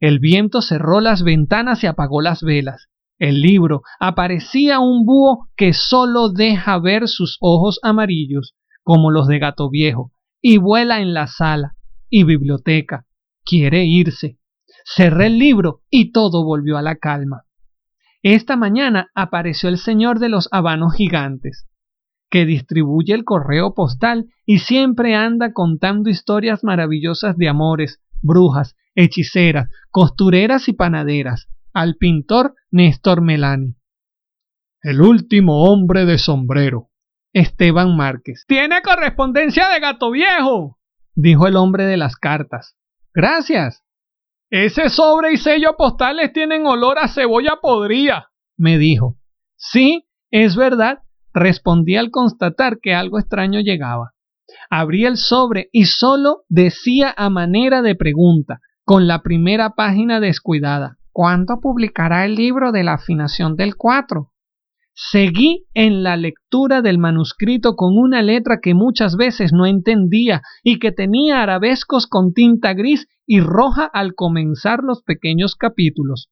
El 0.00 0.18
viento 0.18 0.60
cerró 0.60 1.00
las 1.00 1.22
ventanas 1.22 1.84
y 1.84 1.86
apagó 1.86 2.20
las 2.20 2.42
velas. 2.42 2.88
El 3.20 3.42
libro 3.42 3.82
aparecía 4.00 4.80
un 4.80 5.04
búho 5.04 5.46
que 5.56 5.72
solo 5.72 6.30
deja 6.30 6.80
ver 6.80 7.06
sus 7.06 7.36
ojos 7.40 7.78
amarillos, 7.84 8.56
como 8.82 9.12
los 9.12 9.28
de 9.28 9.38
gato 9.38 9.70
viejo, 9.70 10.10
y 10.42 10.56
vuela 10.56 11.00
en 11.00 11.14
la 11.14 11.28
sala 11.28 11.76
y 12.10 12.24
biblioteca. 12.24 13.06
Quiere 13.44 13.84
irse. 13.84 14.40
Cerré 14.84 15.26
el 15.26 15.38
libro 15.38 15.82
y 15.90 16.10
todo 16.10 16.44
volvió 16.44 16.76
a 16.76 16.82
la 16.82 16.96
calma. 16.96 17.44
Esta 18.22 18.56
mañana 18.56 19.10
apareció 19.14 19.68
el 19.68 19.78
señor 19.78 20.18
de 20.18 20.28
los 20.28 20.48
habanos 20.50 20.94
gigantes 20.94 21.68
que 22.30 22.44
distribuye 22.44 23.14
el 23.14 23.24
correo 23.24 23.74
postal 23.74 24.26
y 24.44 24.58
siempre 24.58 25.14
anda 25.14 25.52
contando 25.52 26.10
historias 26.10 26.64
maravillosas 26.64 27.36
de 27.36 27.48
amores, 27.48 28.00
brujas, 28.22 28.76
hechiceras, 28.94 29.68
costureras 29.90 30.68
y 30.68 30.72
panaderas, 30.72 31.48
al 31.72 31.96
pintor 31.96 32.54
Néstor 32.70 33.22
Melani. 33.22 33.76
El 34.82 35.00
último 35.00 35.64
hombre 35.64 36.04
de 36.04 36.18
sombrero. 36.18 36.90
Esteban 37.32 37.96
Márquez. 37.96 38.44
Tiene 38.46 38.80
correspondencia 38.82 39.68
de 39.68 39.80
gato 39.80 40.10
viejo, 40.10 40.78
dijo 41.14 41.46
el 41.46 41.56
hombre 41.56 41.84
de 41.84 41.96
las 41.96 42.16
cartas. 42.16 42.76
Gracias. 43.12 43.84
Ese 44.50 44.88
sobre 44.88 45.32
y 45.32 45.36
sello 45.36 45.76
postales 45.76 46.32
tienen 46.32 46.66
olor 46.66 46.98
a 46.98 47.08
cebolla 47.08 47.58
podrida, 47.60 48.30
me 48.56 48.78
dijo. 48.78 49.18
Sí, 49.56 50.08
es 50.30 50.56
verdad, 50.56 51.02
Respondí 51.38 51.94
al 51.94 52.10
constatar 52.10 52.78
que 52.82 52.94
algo 52.94 53.20
extraño 53.20 53.60
llegaba. 53.60 54.10
Abrí 54.70 55.04
el 55.04 55.16
sobre 55.16 55.68
y 55.70 55.84
solo 55.84 56.42
decía 56.48 57.14
a 57.16 57.30
manera 57.30 57.80
de 57.80 57.94
pregunta, 57.94 58.58
con 58.84 59.06
la 59.06 59.22
primera 59.22 59.76
página 59.76 60.18
descuidada, 60.18 60.96
¿cuándo 61.12 61.60
publicará 61.60 62.24
el 62.24 62.34
libro 62.34 62.72
de 62.72 62.82
la 62.82 62.94
afinación 62.94 63.54
del 63.54 63.76
cuatro? 63.76 64.32
Seguí 64.94 65.66
en 65.74 66.02
la 66.02 66.16
lectura 66.16 66.82
del 66.82 66.98
manuscrito 66.98 67.76
con 67.76 67.96
una 67.96 68.20
letra 68.20 68.58
que 68.60 68.74
muchas 68.74 69.14
veces 69.16 69.52
no 69.52 69.64
entendía 69.64 70.42
y 70.64 70.80
que 70.80 70.90
tenía 70.90 71.40
arabescos 71.40 72.08
con 72.08 72.32
tinta 72.32 72.74
gris 72.74 73.06
y 73.26 73.38
roja 73.38 73.84
al 73.84 74.16
comenzar 74.16 74.80
los 74.82 75.04
pequeños 75.04 75.54
capítulos. 75.54 76.30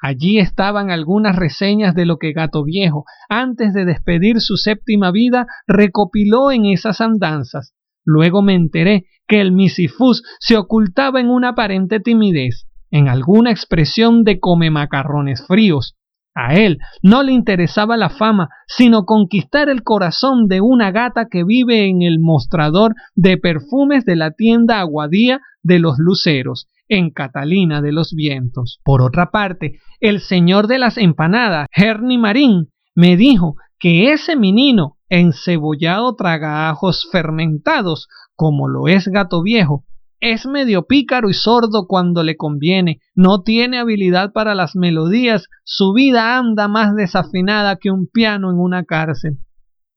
Allí 0.00 0.38
estaban 0.38 0.90
algunas 0.90 1.34
reseñas 1.36 1.94
de 1.94 2.06
lo 2.06 2.18
que 2.18 2.32
Gato 2.32 2.62
Viejo, 2.64 3.04
antes 3.28 3.74
de 3.74 3.84
despedir 3.84 4.40
su 4.40 4.56
séptima 4.56 5.10
vida, 5.10 5.46
recopiló 5.66 6.52
en 6.52 6.66
esas 6.66 7.00
andanzas. 7.00 7.74
Luego 8.04 8.40
me 8.42 8.54
enteré 8.54 9.06
que 9.26 9.40
el 9.40 9.52
misifus 9.52 10.22
se 10.38 10.56
ocultaba 10.56 11.20
en 11.20 11.28
una 11.28 11.50
aparente 11.50 12.00
timidez. 12.00 12.64
en 12.90 13.06
alguna 13.06 13.50
expresión 13.50 14.24
de 14.24 14.40
come 14.40 14.70
macarrones 14.70 15.44
fríos. 15.46 15.94
A 16.34 16.54
él 16.54 16.78
no 17.02 17.22
le 17.22 17.32
interesaba 17.32 17.96
la 17.96 18.08
fama, 18.08 18.48
sino 18.66 19.04
conquistar 19.04 19.68
el 19.68 19.82
corazón 19.82 20.46
de 20.46 20.60
una 20.60 20.90
gata 20.90 21.26
que 21.28 21.44
vive 21.44 21.88
en 21.88 22.00
el 22.00 22.18
mostrador 22.20 22.94
de 23.14 23.36
perfumes 23.36 24.04
de 24.04 24.16
la 24.16 24.30
tienda 24.30 24.80
Aguadía 24.80 25.40
de 25.62 25.80
los 25.80 25.98
Luceros, 25.98 26.68
en 26.88 27.10
Catalina 27.10 27.80
de 27.82 27.92
los 27.92 28.14
Vientos. 28.14 28.80
Por 28.84 29.02
otra 29.02 29.30
parte, 29.30 29.80
el 30.00 30.20
señor 30.20 30.66
de 30.66 30.78
las 30.78 30.98
empanadas, 30.98 31.66
Herni 31.72 32.18
Marín, 32.18 32.68
me 32.94 33.16
dijo 33.16 33.56
que 33.78 34.12
ese 34.12 34.36
menino 34.36 34.96
encebollado 35.08 36.14
tragajos 36.16 37.08
fermentados, 37.10 38.08
como 38.34 38.68
lo 38.68 38.88
es 38.88 39.08
gato 39.08 39.42
viejo, 39.42 39.84
es 40.20 40.46
medio 40.46 40.86
pícaro 40.86 41.30
y 41.30 41.34
sordo 41.34 41.86
cuando 41.86 42.24
le 42.24 42.36
conviene, 42.36 43.00
no 43.14 43.42
tiene 43.42 43.78
habilidad 43.78 44.32
para 44.32 44.54
las 44.54 44.74
melodías, 44.74 45.46
su 45.64 45.92
vida 45.92 46.36
anda 46.36 46.66
más 46.66 46.94
desafinada 46.96 47.76
que 47.76 47.90
un 47.90 48.08
piano 48.08 48.50
en 48.50 48.58
una 48.58 48.84
cárcel. 48.84 49.38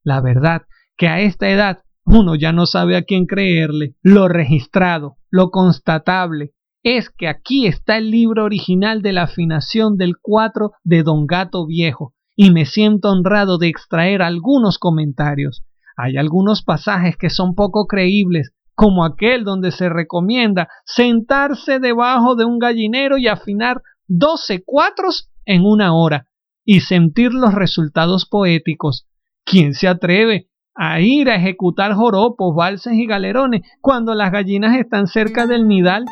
La 0.04 0.22
verdad 0.22 0.64
que 0.96 1.08
a 1.08 1.22
esta 1.22 1.50
edad 1.50 1.80
uno 2.06 2.36
ya 2.36 2.52
no 2.52 2.66
sabe 2.66 2.98
a 2.98 3.04
quién 3.04 3.26
creerle. 3.26 3.96
Lo 4.02 4.28
registrado, 4.28 5.18
lo 5.30 5.50
constatable, 5.50 6.52
es 6.84 7.10
que 7.10 7.28
aquí 7.28 7.68
está 7.68 7.98
el 7.98 8.10
libro 8.10 8.46
original 8.46 9.02
de 9.02 9.14
la 9.14 9.24
afinación 9.24 9.98
del 9.98 10.16
cuatro 10.22 10.72
de 10.84 11.04
Don 11.04 11.28
Gato 11.28 11.66
Viejo, 11.68 12.14
y 12.36 12.52
me 12.52 12.66
siento 12.66 13.10
honrado 13.10 13.58
de 13.58 13.68
extraer 13.68 14.22
algunos 14.22 14.80
comentarios. 14.80 15.64
Hay 15.96 16.18
algunos 16.18 16.64
pasajes 16.64 17.18
que 17.18 17.30
son 17.30 17.54
poco 17.54 17.86
creíbles, 17.86 18.52
como 18.74 19.06
aquel 19.06 19.44
donde 19.44 19.72
se 19.72 19.90
recomienda 19.90 20.68
sentarse 20.86 21.80
debajo 21.80 22.36
de 22.36 22.46
un 22.46 22.58
gallinero 22.58 23.18
y 23.18 23.28
afinar 23.28 23.82
doce 24.08 24.64
cuatros 24.66 25.30
en 25.46 25.66
una 25.66 25.94
hora 25.94 26.28
y 26.66 26.80
sentir 26.82 27.34
los 27.34 27.54
resultados 27.54 28.26
poéticos. 28.26 29.06
¿Quién 29.46 29.74
se 29.74 29.88
atreve 29.88 30.48
a 30.74 31.00
ir 31.02 31.30
a 31.30 31.36
ejecutar 31.36 31.94
joropos, 31.94 32.56
valses 32.56 32.94
y 32.94 33.06
galerones 33.06 33.62
cuando 33.82 34.16
las 34.16 34.32
gallinas 34.32 34.76
están 34.78 35.08
cerca 35.08 35.46
del 35.46 35.68
nidal? 35.68 36.06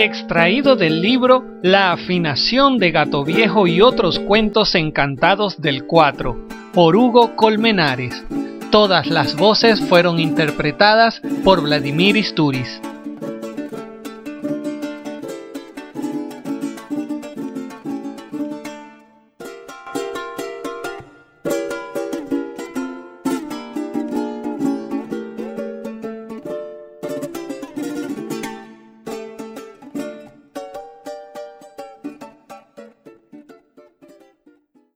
Extraído 0.00 0.76
del 0.76 1.00
libro 1.00 1.44
La 1.60 1.90
afinación 1.90 2.78
de 2.78 2.92
Gato 2.92 3.24
Viejo 3.24 3.66
y 3.66 3.80
otros 3.80 4.20
cuentos 4.20 4.76
encantados 4.76 5.60
del 5.60 5.86
cuatro 5.86 6.46
por 6.72 6.94
Hugo 6.94 7.34
Colmenares. 7.34 8.24
Todas 8.70 9.08
las 9.08 9.34
voces 9.34 9.80
fueron 9.80 10.20
interpretadas 10.20 11.20
por 11.42 11.62
Vladimir 11.62 12.16
Isturiz. 12.16 12.80